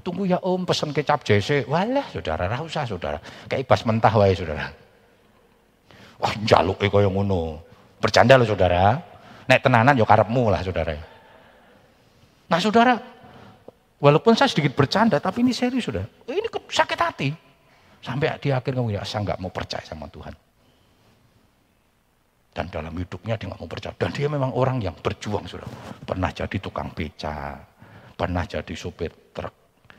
Tunggu 0.00 0.24
ya 0.24 0.40
om, 0.40 0.64
pesen 0.64 0.96
kecap 0.96 1.20
JC. 1.20 1.68
Walah 1.68 2.08
saudara, 2.08 2.48
rasa 2.48 2.88
saudara. 2.88 3.20
Kayak 3.48 3.68
ibas 3.68 3.84
mentah 3.84 4.14
wae 4.16 4.32
saudara. 4.32 4.85
Wah 6.16 6.32
jaluk 6.44 6.80
kaya 6.80 7.08
ngono. 7.08 7.60
Bercanda 8.00 8.40
loh 8.40 8.48
saudara. 8.48 8.96
Nek 9.46 9.60
tenanan 9.62 9.94
ya 9.94 10.02
karepmu 10.02 10.50
lah 10.50 10.60
saudara. 10.64 10.96
Nah 12.46 12.58
saudara, 12.62 12.94
walaupun 13.98 14.34
saya 14.34 14.50
sedikit 14.50 14.74
bercanda, 14.74 15.22
tapi 15.22 15.42
ini 15.42 15.54
serius 15.54 15.86
saudara. 15.86 16.06
Ini 16.26 16.48
sakit 16.50 16.98
hati. 16.98 17.30
Sampai 18.02 18.34
di 18.38 18.54
akhir 18.54 18.74
kamu 18.74 18.94
ya 18.94 19.02
saya 19.02 19.26
nggak 19.26 19.38
mau 19.42 19.50
percaya 19.50 19.82
sama 19.82 20.06
Tuhan. 20.06 20.34
Dan 22.56 22.72
dalam 22.72 22.94
hidupnya 22.96 23.36
dia 23.36 23.46
nggak 23.50 23.60
mau 23.60 23.70
percaya. 23.70 23.94
Dan 23.98 24.10
dia 24.14 24.26
memang 24.30 24.50
orang 24.54 24.80
yang 24.80 24.96
berjuang 24.96 25.44
sudah. 25.44 25.68
Pernah 26.06 26.30
jadi 26.32 26.56
tukang 26.56 26.90
beca, 26.94 27.60
pernah 28.16 28.42
jadi 28.48 28.74
sopir 28.74 29.12
truk. 29.34 29.54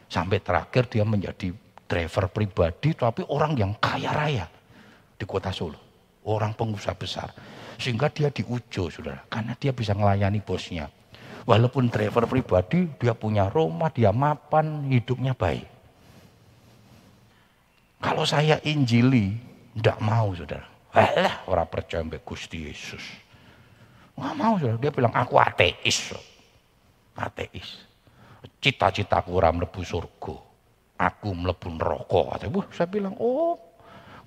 Sampai 0.07 0.39
terakhir 0.39 0.87
dia 0.87 1.03
menjadi 1.03 1.51
driver 1.87 2.31
pribadi, 2.31 2.95
tapi 2.95 3.23
orang 3.27 3.53
yang 3.59 3.71
kaya 3.79 4.11
raya 4.11 4.45
di 5.15 5.25
kota 5.27 5.51
Solo. 5.51 5.86
Orang 6.27 6.59
pengusaha 6.59 6.91
besar. 6.99 7.31
Sehingga 7.79 8.11
dia 8.11 8.27
diujo, 8.27 8.91
saudara. 8.91 9.23
Karena 9.31 9.55
dia 9.55 9.71
bisa 9.71 9.95
melayani 9.95 10.43
bosnya. 10.43 10.91
Walaupun 11.47 11.87
driver 11.87 12.27
pribadi, 12.27 12.91
dia 12.99 13.15
punya 13.15 13.47
rumah, 13.47 13.87
dia 13.87 14.11
mapan, 14.11 14.91
hidupnya 14.91 15.31
baik. 15.31 15.63
Kalau 18.03 18.27
saya 18.27 18.59
injili, 18.67 19.39
tidak 19.79 19.97
mau 20.03 20.35
saudara. 20.35 20.67
Alah, 20.91 21.47
orang 21.47 21.69
percaya 21.71 22.03
mbak 22.03 22.27
Gusti 22.27 22.67
Yesus. 22.67 23.01
Nggak 24.19 24.35
mau 24.35 24.59
saudara. 24.59 24.81
Dia 24.83 24.91
bilang, 24.91 25.13
aku 25.15 25.39
ateis. 25.39 26.11
Ateis. 27.15 27.87
Cita-citaku 28.59 29.31
orang 29.31 29.63
melebu 29.63 29.81
surga. 29.85 30.35
Aku 30.97 31.31
melebu 31.31 31.67
neraka. 31.77 32.41
Saya 32.73 32.89
bilang, 32.89 33.15
oh 33.21 33.66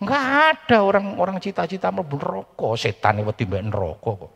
nggak 0.01 0.25
ada 0.25 0.79
orang-orang 0.81 1.37
cita-cita 1.39 1.93
melebu 1.93 2.17
neraka. 2.17 2.69
Setan 2.81 3.21
itu 3.21 3.33
tiba 3.37 3.61
neraka 3.61 4.11
kok. 4.17 4.33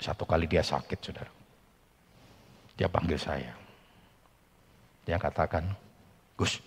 Satu 0.00 0.24
kali 0.24 0.48
dia 0.48 0.64
sakit 0.64 0.98
saudara. 1.00 1.32
Dia 2.74 2.88
panggil 2.90 3.20
saya. 3.20 3.52
Dia 5.04 5.20
katakan, 5.20 5.68
Gus, 6.34 6.58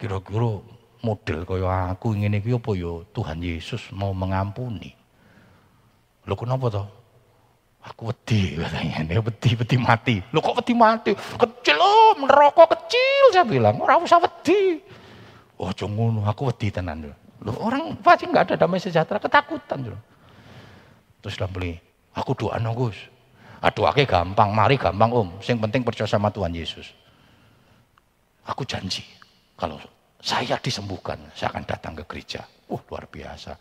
kira-kira 0.00 0.58
model 1.04 1.38
kaya 1.44 1.92
aku 1.92 2.16
ingin 2.16 2.40
iki 2.40 2.52
apa 2.56 2.72
ya 2.76 3.04
Tuhan 3.12 3.38
Yesus 3.40 3.92
mau 3.92 4.12
mengampuni. 4.16 4.92
Lho 6.24 6.34
kenapa 6.36 6.68
toh? 6.68 6.88
Aku 7.80 8.12
wedi 8.12 8.60
katanya, 8.60 9.08
dia 9.08 9.20
wedi, 9.24 9.50
wedi 9.56 9.76
mati. 9.80 10.16
Lho 10.32 10.40
kok 10.44 10.60
wedi 10.60 10.76
mati? 10.76 11.16
Kecil 11.16 11.80
om, 11.80 12.28
neraka 12.28 12.76
kecil 12.76 13.24
saya 13.32 13.44
bilang, 13.48 13.80
orang 13.80 14.04
usah 14.04 14.20
wedi. 14.20 14.84
Oh 15.60 15.68
ngono, 15.68 16.24
aku 16.24 16.48
wedi 16.48 16.72
tenan. 16.72 17.04
Loh, 17.44 17.56
orang 17.60 18.00
pasti 18.00 18.24
nggak 18.24 18.52
ada 18.52 18.64
damai 18.64 18.80
sejahtera, 18.80 19.20
ketakutan. 19.20 19.92
Loh. 19.92 20.00
Terus 21.20 21.36
dia 21.36 21.44
beli, 21.44 21.76
aku 22.16 22.32
doa 22.32 22.56
Gus. 22.72 22.96
Aduh, 23.60 23.84
ah, 23.84 23.92
gampang, 23.92 24.56
mari 24.56 24.80
gampang 24.80 25.12
om. 25.12 25.28
Yang 25.44 25.60
penting 25.68 25.84
percaya 25.84 26.08
sama 26.08 26.32
Tuhan 26.32 26.56
Yesus. 26.56 26.96
Aku 28.48 28.64
janji, 28.64 29.04
kalau 29.52 29.76
saya 30.24 30.56
disembuhkan, 30.56 31.20
saya 31.36 31.52
akan 31.52 31.68
datang 31.68 31.92
ke 32.00 32.04
gereja. 32.08 32.40
Uh, 32.72 32.80
luar 32.88 33.04
biasa. 33.04 33.52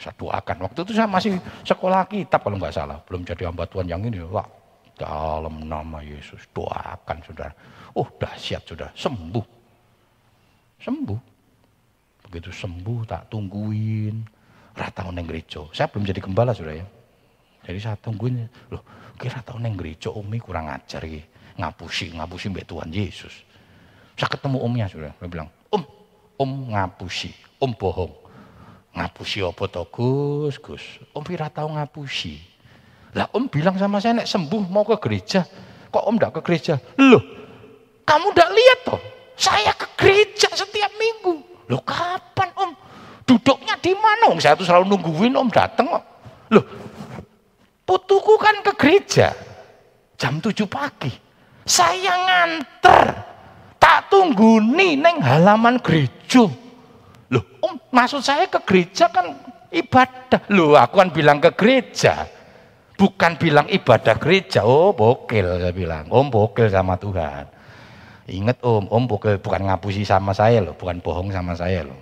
Saya 0.00 0.16
doakan. 0.16 0.64
Waktu 0.64 0.80
itu 0.80 0.92
saya 0.96 1.04
masih 1.04 1.36
sekolah 1.60 2.08
kitab 2.08 2.40
kalau 2.40 2.56
nggak 2.56 2.72
salah. 2.72 3.04
Belum 3.04 3.20
jadi 3.20 3.52
hamba 3.52 3.68
Tuhan 3.68 3.84
yang 3.84 4.00
ini. 4.00 4.24
Wah, 4.24 4.48
dalam 4.96 5.68
nama 5.68 6.00
Yesus. 6.00 6.40
Doakan 6.56 7.20
saudara. 7.20 7.52
Oh 7.92 8.08
dahsyat 8.16 8.64
saudara. 8.64 8.92
Sembuh. 8.96 9.44
Sembuh. 10.80 11.33
Begitu 12.34 12.50
sembuh 12.50 13.06
tak 13.06 13.30
tungguin. 13.30 14.26
Rata 14.74 15.06
neng 15.06 15.30
gereja. 15.30 15.62
Saya 15.70 15.86
belum 15.86 16.02
jadi 16.02 16.18
gembala 16.18 16.50
saudara 16.50 16.82
ya. 16.82 16.86
Jadi 17.62 17.78
saya 17.78 17.94
tungguin. 17.94 18.42
Loh 18.74 18.82
kira 19.14 19.38
tahu 19.46 19.62
neng 19.62 19.78
gereja 19.78 20.10
umi 20.10 20.42
kurang 20.42 20.66
ajar 20.66 21.06
gitu. 21.06 21.22
Ngapusi, 21.54 22.10
ngapusi 22.18 22.50
mbak 22.50 22.66
Tuhan 22.66 22.90
Yesus. 22.90 23.46
Saya 24.18 24.26
ketemu 24.26 24.58
omnya 24.58 24.90
saudara. 24.90 25.14
Dia 25.22 25.30
bilang, 25.30 25.46
om, 25.70 25.86
om 26.34 26.50
ngapusi, 26.74 27.30
om 27.62 27.70
bohong 27.70 28.10
Ngapusi 28.94 29.42
apa 29.42 29.66
to 29.66 29.82
Gus? 29.90 30.54
Gus. 30.62 30.84
Om 31.10 31.22
Pira 31.26 31.50
tahu 31.50 31.74
ngapusi. 31.74 32.38
Lah 33.14 33.26
Om 33.30 33.50
bilang 33.50 33.74
sama 33.74 33.98
saya 33.98 34.22
nek 34.22 34.30
sembuh 34.30 34.70
mau 34.70 34.86
ke 34.86 34.98
gereja. 35.02 35.42
Kok 35.90 36.04
Om 36.10 36.14
ndak 36.18 36.38
ke 36.38 36.40
gereja? 36.46 36.78
Loh, 36.98 37.22
kamu 38.06 38.26
ndak 38.34 38.50
lihat 38.54 38.78
toh? 38.86 39.00
Saya 39.34 39.74
ke 39.74 39.86
gereja 39.98 40.46
setiap 40.54 40.94
minggu. 40.94 41.53
Loh 41.70 41.80
kapan 41.82 42.50
Om? 42.54 42.70
Duduknya 43.24 43.74
di 43.80 43.96
mana? 43.96 44.32
Om 44.32 44.40
saya 44.40 44.56
tuh 44.58 44.68
selalu 44.68 44.94
nungguin 44.94 45.32
Om 45.32 45.48
datang 45.48 45.88
kok. 45.88 46.04
Loh, 46.52 46.64
putuku 47.88 48.36
kan 48.36 48.60
ke 48.60 48.72
gereja 48.76 49.32
jam 50.18 50.40
7 50.40 50.64
pagi. 50.68 51.12
Saya 51.64 52.12
nganter. 52.12 53.00
Tak 53.80 54.08
tunggu 54.08 54.64
nih 54.64 54.96
neng 54.96 55.20
halaman 55.20 55.76
gereja. 55.80 56.48
Loh, 57.28 57.44
om, 57.60 57.76
maksud 57.92 58.24
saya 58.24 58.48
ke 58.48 58.60
gereja 58.64 59.12
kan 59.12 59.36
ibadah. 59.68 60.40
Loh, 60.52 60.76
aku 60.76 61.04
kan 61.04 61.10
bilang 61.12 61.38
ke 61.40 61.52
gereja. 61.52 62.24
Bukan 62.94 63.36
bilang 63.36 63.68
ibadah 63.68 64.16
gereja. 64.16 64.64
Oh, 64.64 64.96
bokil 64.96 65.60
saya 65.60 65.74
bilang. 65.74 66.08
Om 66.08 66.32
bokil 66.32 66.72
sama 66.72 66.96
Tuhan. 66.96 67.44
Ingat 68.24 68.64
om, 68.64 68.88
om 68.88 69.04
bokil 69.04 69.36
bukan 69.36 69.68
ngapusi 69.68 70.04
sama 70.04 70.32
saya 70.32 70.64
loh, 70.64 70.72
bukan 70.72 71.00
bohong 71.04 71.28
sama 71.28 71.52
saya 71.52 71.84
loh. 71.84 72.00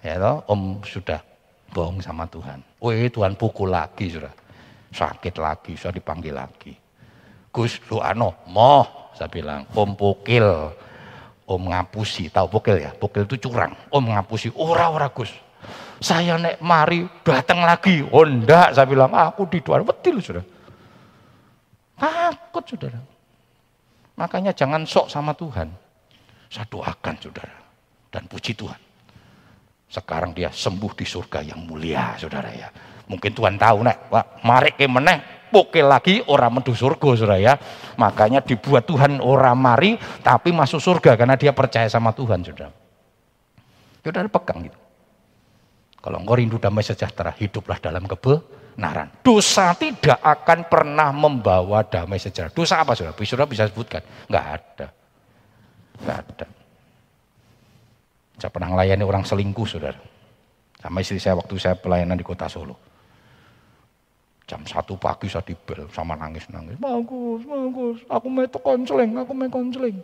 Ya 0.00 0.16
toh, 0.16 0.40
om 0.48 0.80
sudah 0.82 1.20
bohong 1.70 2.00
sama 2.00 2.24
Tuhan. 2.26 2.64
Oh, 2.80 2.90
Tuhan 2.90 3.36
pukul 3.36 3.70
lagi 3.70 4.08
sudah. 4.08 4.32
Sakit 4.92 5.36
lagi, 5.36 5.76
sudah 5.76 5.92
dipanggil 5.92 6.36
lagi. 6.36 6.72
Gus, 7.52 7.80
lu 7.92 8.00
ano, 8.00 8.32
moh, 8.48 9.12
saya 9.12 9.28
bilang, 9.28 9.68
om 9.76 9.92
bokil 9.92 10.72
Om 11.42 11.68
ngapusi, 11.68 12.30
tahu 12.30 12.46
bokil 12.48 12.80
ya? 12.80 12.94
Bokil 12.94 13.26
itu 13.26 13.50
curang. 13.50 13.74
Om 13.90 14.14
ngapusi, 14.14 14.48
ora 14.56 14.88
ora 14.88 15.10
Gus. 15.10 15.34
Saya 16.00 16.38
nek 16.38 16.62
mari 16.62 17.04
datang 17.22 17.62
lagi. 17.62 18.02
Oh 18.02 18.26
saya 18.48 18.86
bilang, 18.86 19.12
aku 19.12 19.46
di 19.50 19.60
betul 19.60 20.18
sudah. 20.22 20.42
Takut 21.98 22.64
saudara. 22.66 22.98
Makanya 24.16 24.52
jangan 24.52 24.84
sok 24.84 25.08
sama 25.08 25.32
Tuhan. 25.32 25.68
Saya 26.52 26.68
doakan 26.68 27.14
saudara. 27.16 27.56
Dan 28.12 28.28
puji 28.28 28.52
Tuhan. 28.52 28.76
Sekarang 29.88 30.36
dia 30.36 30.52
sembuh 30.52 30.92
di 30.96 31.04
surga 31.04 31.40
yang 31.44 31.64
mulia 31.64 32.16
saudara 32.16 32.48
ya. 32.52 32.68
Mungkin 33.08 33.32
Tuhan 33.32 33.60
tahu 33.60 33.84
nek, 33.84 34.08
wah, 34.08 34.24
mari 34.44 34.72
ke 34.72 34.88
meneh 34.88 35.48
pukil 35.52 35.84
lagi 35.84 36.24
orang 36.28 36.60
menuju 36.60 36.72
surga 36.72 37.08
saudara 37.16 37.36
ya. 37.40 37.54
Makanya 38.00 38.40
dibuat 38.40 38.88
Tuhan 38.88 39.20
orang 39.20 39.56
mari 39.56 40.00
tapi 40.24 40.52
masuk 40.52 40.80
surga 40.80 41.16
karena 41.16 41.36
dia 41.36 41.52
percaya 41.52 41.88
sama 41.88 42.12
Tuhan 42.16 42.40
saudara. 42.40 42.72
Saudara 44.00 44.28
pegang 44.28 44.64
gitu. 44.64 44.80
Kalau 46.02 46.18
engkau 46.18 46.34
rindu 46.34 46.58
damai 46.58 46.82
sejahtera, 46.82 47.30
hiduplah 47.38 47.78
dalam 47.78 48.02
kebenaran. 48.72 49.08
Dosa 49.20 49.76
tidak 49.76 50.18
akan 50.24 50.58
pernah 50.66 51.12
membawa 51.12 51.84
damai 51.84 52.16
sejahtera. 52.16 52.56
Dosa 52.56 52.80
apa 52.80 52.96
saudara? 52.96 53.14
Saudara 53.20 53.48
bisa 53.48 53.68
sebutkan? 53.68 54.00
Enggak 54.26 54.46
ada. 54.58 54.86
Enggak 56.00 56.18
ada. 56.24 56.46
Saya 58.40 58.50
pernah 58.50 58.68
melayani 58.72 59.04
orang 59.04 59.22
selingkuh 59.22 59.68
saudara. 59.68 60.00
Sama 60.80 60.98
istri 60.98 61.20
saya 61.22 61.38
waktu 61.38 61.54
saya 61.60 61.78
pelayanan 61.78 62.18
di 62.18 62.26
kota 62.26 62.50
Solo. 62.50 62.74
Jam 64.50 64.66
satu 64.66 64.98
pagi 64.98 65.30
saya 65.30 65.46
dibel 65.46 65.86
sama 65.94 66.18
nangis-nangis. 66.18 66.74
Bagus, 66.82 67.46
bagus. 67.46 68.02
Aku 68.10 68.26
mau 68.26 68.42
konseling, 68.50 69.14
aku 69.14 69.30
mau 69.30 69.46
konseling. 69.46 70.02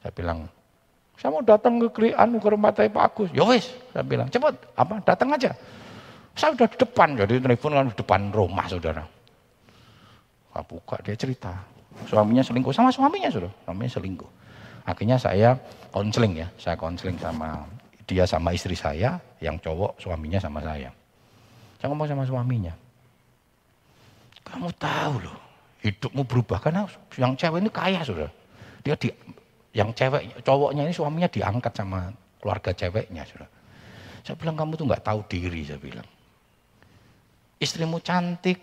Saya 0.00 0.12
bilang, 0.16 0.48
saya 1.20 1.28
mau 1.28 1.44
datang 1.44 1.76
ke 1.76 1.88
krian 1.92 2.40
ke 2.40 2.48
rumah 2.48 2.72
Pak 2.72 2.96
Agus. 2.96 3.28
Ya 3.36 3.44
wis, 3.44 3.68
saya 3.92 4.00
bilang, 4.00 4.32
cepat, 4.32 4.56
apa 4.72 5.04
datang 5.04 5.36
aja. 5.36 5.52
Saya 6.36 6.52
udah 6.52 6.68
di 6.68 6.76
depan, 6.76 7.16
jadi 7.16 7.40
telepon 7.40 7.72
kan 7.72 7.88
di 7.88 7.96
depan 7.96 8.20
rumah 8.28 8.68
saudara. 8.68 9.02
Saya 10.52 10.64
buka, 10.68 11.00
dia 11.00 11.16
cerita. 11.16 11.52
Suaminya 12.04 12.44
selingkuh, 12.44 12.76
sama 12.76 12.92
suaminya 12.92 13.32
sudah. 13.32 13.48
Suaminya 13.64 13.88
selingkuh. 13.88 14.30
Akhirnya 14.84 15.16
saya 15.16 15.56
konseling 15.88 16.44
ya, 16.44 16.48
saya 16.60 16.76
konseling 16.76 17.16
sama 17.16 17.64
dia 18.06 18.28
sama 18.28 18.52
istri 18.52 18.76
saya, 18.76 19.16
yang 19.40 19.56
cowok 19.58 19.98
suaminya 19.98 20.38
sama 20.38 20.60
saya. 20.62 20.92
Saya 21.80 21.88
ngomong 21.90 22.06
sama 22.06 22.22
suaminya, 22.22 22.72
kamu 24.46 24.70
tahu 24.78 25.14
loh, 25.26 25.38
hidupmu 25.82 26.22
berubah 26.22 26.62
karena 26.62 26.86
yang 27.18 27.34
cewek 27.34 27.66
ini 27.66 27.70
kaya 27.72 28.00
sudah. 28.06 28.30
Dia 28.86 28.94
di 28.94 29.10
yang 29.74 29.90
cewek 29.90 30.40
cowoknya 30.46 30.86
ini 30.86 30.94
suaminya 30.94 31.28
diangkat 31.28 31.72
sama 31.74 32.14
keluarga 32.38 32.70
ceweknya 32.70 33.26
sudah. 33.26 33.48
Saya 34.22 34.38
bilang 34.38 34.54
kamu 34.54 34.78
tuh 34.78 34.86
nggak 34.86 35.02
tahu 35.02 35.20
diri 35.26 35.66
saya 35.66 35.82
bilang. 35.82 36.06
Istrimu 37.56 38.00
cantik, 38.04 38.60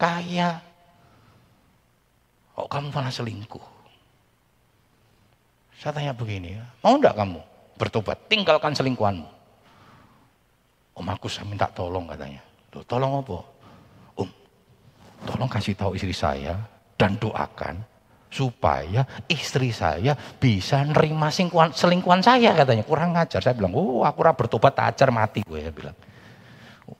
kaya, 0.00 0.56
kok 2.56 2.68
kamu 2.72 2.88
malah 2.88 3.12
selingkuh? 3.12 3.66
Saya 5.76 5.92
tanya 5.92 6.16
begini, 6.16 6.56
mau 6.80 6.96
enggak 6.96 7.12
kamu 7.12 7.40
bertobat, 7.76 8.16
tinggalkan 8.32 8.72
selingkuhanmu? 8.72 9.28
Om 10.94 11.06
aku 11.10 11.26
saya 11.28 11.44
minta 11.44 11.68
tolong 11.68 12.08
katanya. 12.08 12.40
Loh, 12.72 12.86
tolong 12.86 13.20
apa? 13.20 13.54
tolong 15.24 15.48
kasih 15.48 15.74
tahu 15.74 15.96
istri 15.96 16.12
saya 16.12 16.60
dan 17.00 17.16
doakan 17.16 17.80
supaya 18.28 19.06
istri 19.30 19.70
saya 19.70 20.12
bisa 20.14 20.82
nerima 20.84 21.30
selingkuhan, 21.30 22.20
saya 22.20 22.50
katanya 22.52 22.84
kurang 22.84 23.14
ngajar 23.16 23.40
saya 23.40 23.54
bilang 23.56 23.72
oh 23.78 24.02
aku 24.02 24.18
ora 24.20 24.34
bertobat 24.34 24.74
ajar 24.82 25.08
mati 25.14 25.46
gue 25.46 25.60
ya 25.62 25.70
bilang 25.70 25.94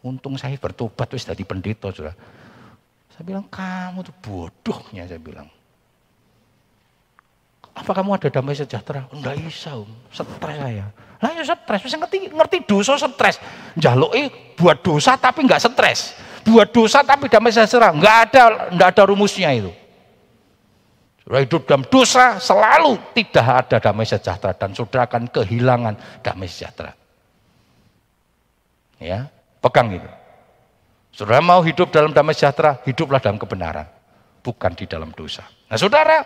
untung 0.04 0.34
saya 0.40 0.56
bertobat 0.56 1.06
terus 1.08 1.28
jadi 1.28 1.44
pendeta 1.44 1.92
sudah 1.92 2.14
saya 3.12 3.24
bilang 3.24 3.46
kamu 3.46 4.02
tuh 4.02 4.16
bodohnya 4.24 5.06
saya 5.06 5.20
bilang 5.20 5.48
apa 7.74 7.90
kamu 7.90 8.14
ada 8.14 8.30
damai 8.30 8.54
sejahtera? 8.54 9.10
Enggak 9.10 9.34
bisa 9.42 9.74
om, 9.74 9.90
stres 10.14 10.62
saya. 10.62 10.94
Lah 11.18 11.30
ya 11.34 11.42
stres, 11.42 11.90
saya 11.90 12.06
ngerti, 12.06 12.30
ngerti 12.30 12.56
dosa 12.70 12.94
stres. 12.94 13.42
Jaluk 13.74 14.14
buat 14.54 14.78
dosa 14.78 15.18
tapi 15.18 15.42
enggak 15.42 15.58
stres 15.58 16.14
buat 16.44 16.68
dosa 16.70 17.00
tapi 17.00 17.26
damai 17.32 17.50
sejahtera. 17.50 17.90
Enggak 17.90 18.16
ada 18.30 18.42
enggak 18.68 18.88
ada 18.94 19.02
rumusnya 19.08 19.50
itu. 19.56 19.72
Saudara 21.24 21.40
hidup 21.40 21.62
dalam 21.64 21.84
dosa 21.88 22.36
selalu 22.36 23.00
tidak 23.16 23.46
ada 23.48 23.76
damai 23.80 24.04
sejahtera 24.04 24.52
dan 24.52 24.76
saudara 24.76 25.08
akan 25.08 25.24
kehilangan 25.32 25.94
damai 26.20 26.46
sejahtera. 26.52 26.92
Ya, 29.00 29.32
Pegang 29.64 29.96
itu. 29.96 30.11
Saudara 31.09 31.40
mau 31.40 31.64
hidup 31.64 31.88
dalam 31.88 32.12
damai 32.12 32.37
sejahtera, 32.37 32.85
hiduplah 32.85 33.16
dalam 33.16 33.40
kebenaran, 33.40 33.88
bukan 34.44 34.77
di 34.77 34.85
dalam 34.85 35.09
dosa. 35.16 35.48
Nah, 35.72 35.81
Saudara, 35.81 36.20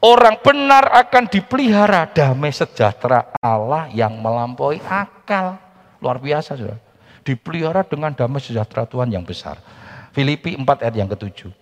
orang 0.00 0.40
benar 0.40 0.88
akan 1.04 1.28
dipelihara 1.28 2.08
damai 2.08 2.48
sejahtera 2.48 3.28
Allah 3.44 3.92
yang 3.92 4.16
melampaui 4.16 4.80
akal. 4.88 5.60
Luar 6.00 6.16
biasa, 6.16 6.56
Saudara. 6.56 6.80
Dipelihara 7.20 7.84
dengan 7.84 8.16
damai 8.16 8.40
sejahtera 8.40 8.88
Tuhan 8.88 9.12
yang 9.12 9.26
besar. 9.26 9.60
Filipi 10.16 10.56
4 10.56 10.64
ayat 10.64 10.96
yang 10.96 11.12
ketujuh. 11.12 11.52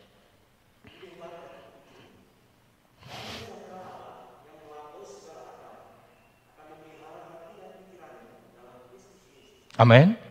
Amin. 9.80 10.29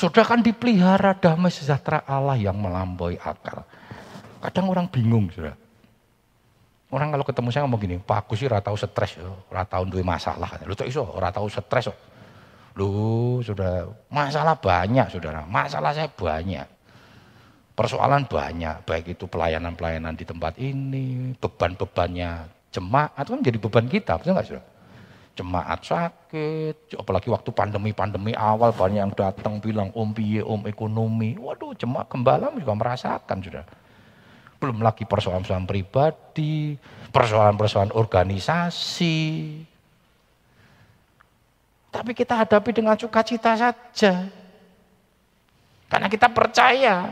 Sudah 0.00 0.24
kan 0.24 0.40
dipelihara 0.40 1.12
damai 1.12 1.52
sejahtera 1.52 2.00
Allah 2.08 2.32
yang 2.40 2.56
melampaui 2.56 3.20
akal. 3.20 3.68
Kadang 4.40 4.72
orang 4.72 4.88
bingung, 4.88 5.28
sudah. 5.28 5.52
Orang 6.88 7.12
kalau 7.12 7.20
ketemu 7.20 7.48
saya 7.52 7.68
ngomong 7.68 7.80
gini, 7.84 7.96
Pak 8.00 8.24
aku 8.24 8.32
sih 8.32 8.48
ratau 8.48 8.72
stres, 8.80 9.20
ratau 9.52 9.84
duwe 9.84 10.00
masalah. 10.00 10.56
Lu 10.64 10.72
tak 10.72 10.88
iso, 10.88 11.04
ratau 11.20 11.44
stres. 11.52 11.92
Lu 12.80 13.44
sudah 13.44 13.92
masalah 14.08 14.56
banyak, 14.56 15.12
saudara. 15.12 15.44
Masalah 15.44 15.92
saya 15.92 16.08
banyak. 16.08 16.64
Persoalan 17.76 18.24
banyak, 18.24 18.80
baik 18.88 19.20
itu 19.20 19.28
pelayanan-pelayanan 19.28 20.16
di 20.16 20.24
tempat 20.24 20.56
ini, 20.56 21.36
beban-bebannya 21.36 22.48
jemaat 22.72 23.28
kan 23.28 23.36
menjadi 23.36 23.60
beban 23.60 23.84
kita, 23.84 24.16
betul 24.16 24.32
nggak 24.32 24.48
saudara? 24.48 24.64
Jemaat 25.38 25.80
sakit, 25.86 27.00
apalagi 27.00 27.32
waktu 27.32 27.48
pandemi-pandemi 27.54 28.36
awal 28.36 28.76
banyak 28.76 29.00
yang 29.00 29.14
datang 29.14 29.56
bilang 29.62 29.88
om 29.96 30.12
piye, 30.12 30.44
om 30.44 30.66
ekonomi. 30.68 31.38
Waduh, 31.38 31.72
jemaat 31.78 32.12
gembala 32.12 32.52
juga 32.52 32.74
merasakan 32.76 33.38
sudah 33.40 33.64
belum 34.60 34.84
lagi 34.84 35.08
persoalan-persoalan 35.08 35.64
pribadi, 35.64 36.76
persoalan-persoalan 37.08 37.96
organisasi. 37.96 39.18
Tapi 41.90 42.12
kita 42.12 42.44
hadapi 42.44 42.70
dengan 42.76 42.94
sukacita 42.94 43.56
saja. 43.56 44.28
Karena 45.90 46.06
kita 46.06 46.28
percaya 46.30 47.08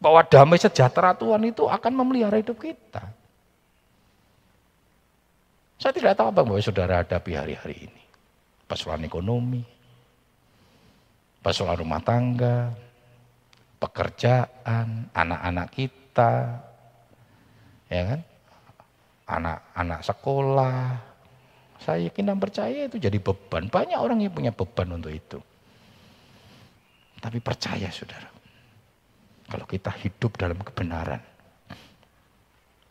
bahwa 0.00 0.22
damai 0.24 0.56
sejahtera 0.56 1.12
Tuhan 1.12 1.50
itu 1.50 1.66
akan 1.66 1.92
memelihara 1.92 2.40
hidup 2.40 2.56
kita. 2.56 3.04
Saya 5.76 5.92
tidak 5.92 6.16
tahu 6.16 6.32
apa 6.32 6.40
yang 6.40 6.64
saudara 6.64 7.04
hadapi 7.04 7.32
hari-hari 7.36 7.76
ini. 7.88 8.02
Persoalan 8.66 9.06
ekonomi, 9.06 9.62
persoalan 11.44 11.78
rumah 11.78 12.02
tangga, 12.02 12.72
pekerjaan, 13.78 15.12
anak-anak 15.12 15.68
kita, 15.70 16.32
ya 17.92 18.02
kan? 18.08 18.20
Anak-anak 19.26 20.00
sekolah. 20.02 20.82
Saya 21.76 22.08
yakin 22.08 22.32
dan 22.32 22.38
percaya 22.40 22.88
itu 22.88 22.96
jadi 22.96 23.20
beban. 23.20 23.68
Banyak 23.68 24.00
orang 24.00 24.24
yang 24.24 24.32
punya 24.32 24.50
beban 24.50 24.96
untuk 24.96 25.12
itu. 25.12 25.38
Tapi 27.20 27.38
percaya 27.38 27.92
saudara, 27.92 28.28
kalau 29.46 29.66
kita 29.68 29.92
hidup 29.92 30.34
dalam 30.40 30.58
kebenaran, 30.62 31.20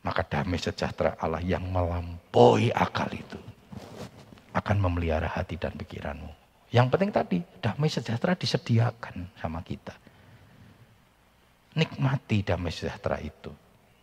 maka 0.05 0.21
damai 0.21 0.61
sejahtera 0.61 1.17
Allah 1.17 1.41
yang 1.41 1.65
melampaui 1.65 2.69
akal 2.69 3.09
itu 3.09 3.41
akan 4.53 4.77
memelihara 4.77 5.25
hati 5.25 5.57
dan 5.57 5.73
pikiranmu. 5.73 6.29
Yang 6.69 6.87
penting 6.93 7.11
tadi, 7.11 7.37
damai 7.57 7.89
sejahtera 7.89 8.37
disediakan 8.37 9.33
sama 9.41 9.65
kita. 9.65 9.97
Nikmati 11.73 12.45
damai 12.45 12.69
sejahtera 12.69 13.17
itu. 13.19 13.49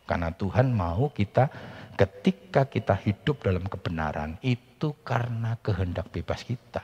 Karena 0.03 0.35
Tuhan 0.35 0.75
mau 0.75 1.09
kita 1.15 1.47
ketika 1.95 2.67
kita 2.67 2.99
hidup 2.99 3.47
dalam 3.47 3.65
kebenaran 3.65 4.37
itu 4.43 4.99
karena 5.07 5.55
kehendak 5.62 6.11
bebas 6.11 6.43
kita. 6.43 6.83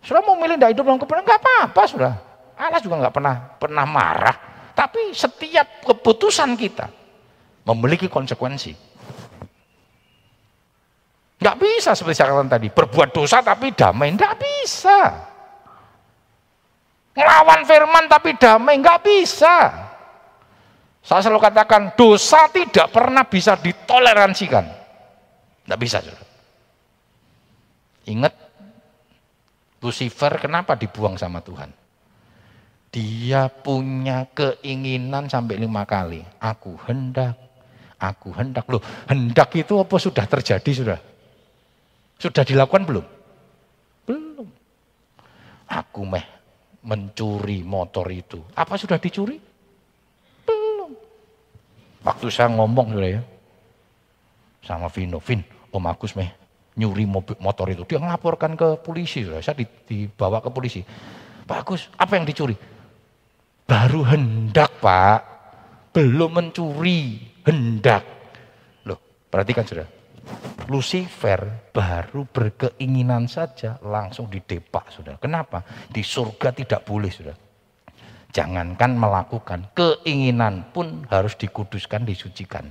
Sudah 0.00 0.24
mau 0.24 0.34
milih 0.40 0.56
hidup 0.56 0.88
dalam 0.88 0.96
kebenaran, 0.96 1.28
nggak 1.28 1.42
apa-apa 1.44 1.82
sudah. 1.84 2.14
Allah 2.56 2.80
juga 2.80 2.96
nggak 3.04 3.14
pernah 3.14 3.36
pernah 3.60 3.84
marah. 3.84 4.36
Tapi 4.72 5.12
setiap 5.12 5.84
keputusan 5.84 6.56
kita 6.56 6.99
memiliki 7.64 8.06
konsekuensi. 8.06 8.72
Nggak 11.40 11.56
bisa 11.56 11.96
seperti 11.96 12.20
saya 12.20 12.36
katakan 12.36 12.52
tadi, 12.52 12.68
berbuat 12.68 13.16
dosa 13.16 13.40
tapi 13.40 13.72
damai, 13.72 14.12
nggak 14.12 14.34
bisa. 14.36 14.98
Ngelawan 17.16 17.64
firman 17.64 18.04
tapi 18.12 18.36
damai, 18.36 18.76
nggak 18.76 19.00
bisa. 19.00 19.56
Saya 21.00 21.24
selalu 21.24 21.40
katakan, 21.40 21.96
dosa 21.96 22.44
tidak 22.52 22.92
pernah 22.92 23.24
bisa 23.24 23.56
ditoleransikan. 23.56 24.64
Nggak 25.64 25.80
bisa. 25.80 25.98
Saudara. 26.04 26.28
Ingat, 28.04 28.34
Lucifer 29.80 30.32
kenapa 30.36 30.76
dibuang 30.76 31.16
sama 31.16 31.40
Tuhan? 31.40 31.72
Dia 32.92 33.48
punya 33.48 34.28
keinginan 34.36 35.30
sampai 35.30 35.56
lima 35.56 35.88
kali. 35.88 36.20
Aku 36.36 36.76
hendak, 36.84 37.38
aku 38.00 38.32
hendak. 38.32 38.64
Loh, 38.72 38.80
hendak 39.06 39.52
itu 39.54 39.76
apa 39.76 39.96
sudah 40.00 40.24
terjadi 40.24 40.70
sudah? 40.72 40.98
Sudah 42.16 42.42
dilakukan 42.42 42.88
belum? 42.88 43.06
Belum. 44.08 44.48
Aku 45.68 46.08
meh 46.08 46.24
mencuri 46.80 47.60
motor 47.60 48.08
itu. 48.08 48.40
Apa 48.56 48.80
sudah 48.80 48.96
dicuri? 48.96 49.36
Belum. 50.48 50.96
Waktu 52.00 52.26
saya 52.32 52.48
ngomong 52.56 52.96
sudah 52.96 53.10
ya, 53.20 53.22
sama 54.64 54.88
Vino, 54.88 55.20
Vin, 55.20 55.44
Om 55.70 55.84
Agus 55.86 56.16
meh 56.16 56.40
nyuri 56.80 57.04
mobil, 57.04 57.36
motor 57.40 57.68
itu. 57.68 57.84
Dia 57.84 58.00
ngelaporkan 58.00 58.56
ke 58.56 58.80
polisi, 58.80 59.24
sudah. 59.24 59.44
saya 59.44 59.60
dibawa 59.60 60.40
ke 60.40 60.48
polisi. 60.48 60.80
Pak 61.44 61.58
Agus, 61.66 61.92
apa 62.00 62.16
yang 62.16 62.24
dicuri? 62.24 62.56
Baru 63.68 64.02
hendak 64.02 64.80
Pak, 64.80 65.20
belum 65.92 66.40
mencuri, 66.40 67.29
hendak. 67.46 68.02
Loh, 68.84 68.98
perhatikan 69.30 69.64
sudah. 69.64 69.86
Lucifer 70.70 71.70
baru 71.74 72.22
berkeinginan 72.30 73.26
saja 73.26 73.80
langsung 73.82 74.30
didepak 74.30 74.94
sudah. 74.94 75.18
Kenapa? 75.18 75.66
Di 75.90 76.04
surga 76.04 76.54
tidak 76.54 76.86
boleh 76.86 77.10
sudah. 77.10 77.34
Jangankan 78.30 78.94
melakukan, 78.94 79.74
keinginan 79.74 80.70
pun 80.70 81.02
harus 81.10 81.34
dikuduskan, 81.34 82.06
disucikan. 82.06 82.70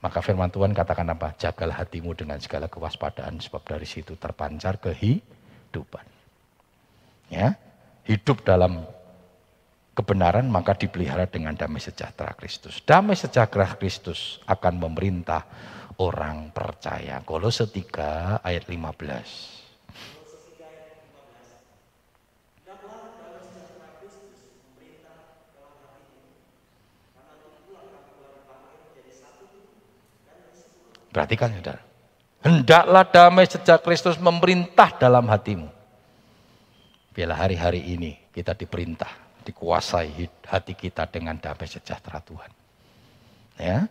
Maka 0.00 0.20
firman 0.20 0.52
Tuhan 0.52 0.76
katakan 0.76 1.08
apa? 1.12 1.32
Jagalah 1.36 1.80
hatimu 1.84 2.12
dengan 2.12 2.36
segala 2.40 2.68
kewaspadaan 2.68 3.40
sebab 3.40 3.64
dari 3.64 3.88
situ 3.88 4.16
terpancar 4.16 4.76
kehidupan. 4.76 6.04
Ya, 7.32 7.56
hidup 8.04 8.44
dalam 8.44 8.84
kebenaran 10.00 10.48
maka 10.48 10.72
dipelihara 10.72 11.28
dengan 11.28 11.52
damai 11.52 11.84
sejahtera 11.84 12.32
Kristus. 12.32 12.80
Damai 12.80 13.20
sejahtera 13.20 13.68
Kristus 13.76 14.40
akan 14.48 14.80
memerintah 14.80 15.44
orang 16.00 16.48
percaya. 16.56 17.20
Kolose 17.20 17.68
3 17.68 18.40
ayat 18.40 18.64
15. 18.64 19.60
Perhatikan 31.10 31.50
saudara. 31.52 31.82
Hendaklah 32.40 33.04
damai 33.04 33.44
sejak 33.44 33.84
Kristus 33.84 34.16
memerintah 34.16 34.96
dalam 34.96 35.28
hatimu. 35.28 35.68
Biarlah 37.12 37.36
hari-hari 37.44 37.82
ini 37.82 38.16
kita 38.30 38.54
diperintah 38.54 39.29
dikuasai 39.42 40.30
hati 40.46 40.74
kita 40.76 41.06
dengan 41.08 41.40
damai 41.40 41.66
sejahtera 41.66 42.20
Tuhan. 42.20 42.50
Ya. 43.60 43.88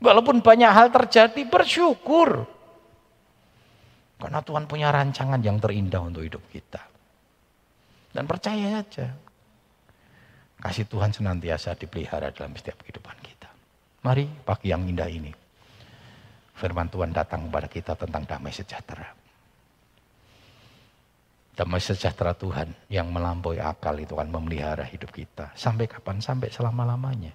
Walaupun 0.01 0.41
banyak 0.45 0.69
hal 0.69 0.93
terjadi, 0.93 1.41
bersyukur. 1.49 2.45
Karena 4.21 4.45
Tuhan 4.45 4.69
punya 4.69 4.93
rancangan 4.93 5.41
yang 5.41 5.57
terindah 5.57 6.05
untuk 6.05 6.21
hidup 6.21 6.45
kita. 6.53 6.85
Dan 8.11 8.27
percaya 8.27 8.83
saja. 8.83 9.07
Kasih 10.61 10.85
Tuhan 10.91 11.15
senantiasa 11.15 11.73
dipelihara 11.79 12.35
dalam 12.35 12.53
setiap 12.59 12.83
kehidupan 12.85 13.17
kita. 13.25 13.49
Mari 14.05 14.29
pagi 14.45 14.69
yang 14.69 14.85
indah 14.85 15.09
ini. 15.09 15.33
Firman 16.59 16.93
Tuhan 16.93 17.17
datang 17.17 17.49
kepada 17.49 17.69
kita 17.71 17.93
tentang 17.97 18.29
damai 18.29 18.53
sejahtera. 18.53 19.09
Damai 21.57 21.81
sejahtera 21.81 22.37
Tuhan 22.37 22.69
yang 22.93 23.09
melampaui 23.09 23.57
akal 23.57 23.97
itu 23.97 24.13
akan 24.13 24.29
memelihara 24.29 24.85
hidup 24.85 25.09
kita. 25.13 25.57
Sampai 25.57 25.89
kapan? 25.89 26.21
Sampai 26.21 26.53
selama-lamanya. 26.53 27.33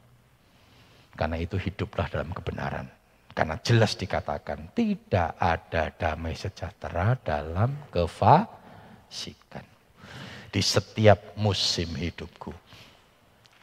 Karena 1.17 1.41
itu 1.41 1.57
hiduplah 1.57 2.05
dalam 2.11 2.30
kebenaran. 2.30 2.86
Karena 3.34 3.57
jelas 3.65 3.97
dikatakan 3.97 4.71
tidak 4.78 5.34
ada 5.41 5.89
damai 5.91 6.38
sejahtera 6.38 7.17
dalam 7.19 7.89
kefasikan 7.89 9.44
di 10.55 10.63
setiap 10.63 11.35
musim 11.35 11.91
hidupku. 11.99 12.55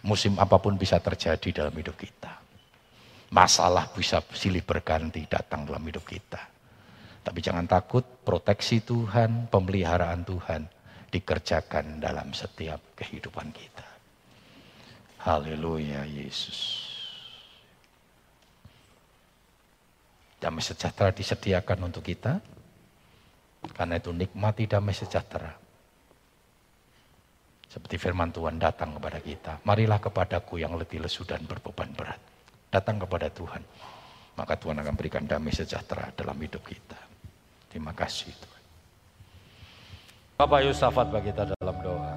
Musim 0.05 0.36
apa 0.36 0.61
pun 0.61 0.76
bisa 0.76 1.01
terjadi 1.01 1.64
dalam 1.64 1.72
hidup 1.72 1.97
kita. 1.97 2.36
Masalah 3.32 3.88
bisa 3.97 4.20
silih 4.36 4.61
berganti 4.61 5.24
datang 5.24 5.64
dalam 5.64 5.80
hidup 5.88 6.05
kita. 6.05 6.36
Tapi 7.24 7.40
jangan 7.40 7.64
takut, 7.64 8.05
proteksi 8.05 8.84
Tuhan, 8.84 9.49
pemeliharaan 9.49 10.20
Tuhan 10.20 10.68
dikerjakan 11.09 11.97
dalam 11.97 12.28
setiap 12.36 12.93
kehidupan 12.93 13.49
kita. 13.57 13.88
Haleluya 15.24 16.05
Yesus. 16.05 16.93
Damai 20.45 20.61
sejahtera 20.61 21.09
disediakan 21.09 21.88
untuk 21.88 22.05
kita. 22.05 22.36
Karena 23.72 23.97
itu 23.97 24.12
nikmati 24.12 24.68
damai 24.68 24.93
sejahtera. 24.93 25.62
Seperti 27.73 27.97
firman 27.97 28.29
Tuhan 28.29 28.61
datang 28.61 28.93
kepada 29.01 29.16
kita. 29.16 29.53
Marilah 29.64 29.97
kepadaku 29.97 30.61
yang 30.61 30.77
letih 30.77 31.01
lesu 31.01 31.25
dan 31.25 31.41
berbeban 31.49 31.89
berat. 31.97 32.20
Datang 32.68 33.01
kepada 33.01 33.33
Tuhan. 33.33 33.64
Maka 34.37 34.61
Tuhan 34.61 34.77
akan 34.77 34.93
berikan 34.93 35.25
damai 35.25 35.57
sejahtera 35.57 36.12
dalam 36.12 36.37
hidup 36.37 36.61
kita. 36.68 37.01
Terima 37.73 37.97
kasih 37.97 38.29
Tuhan. 38.29 38.62
Bapak 40.37 40.68
Yusafat 40.68 41.09
bagi 41.09 41.33
kita 41.33 41.57
dalam 41.57 41.77
doa. 41.81 42.12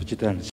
Amin. 0.00 0.06
Puji 0.06 0.16
Tuhan. 0.16 0.40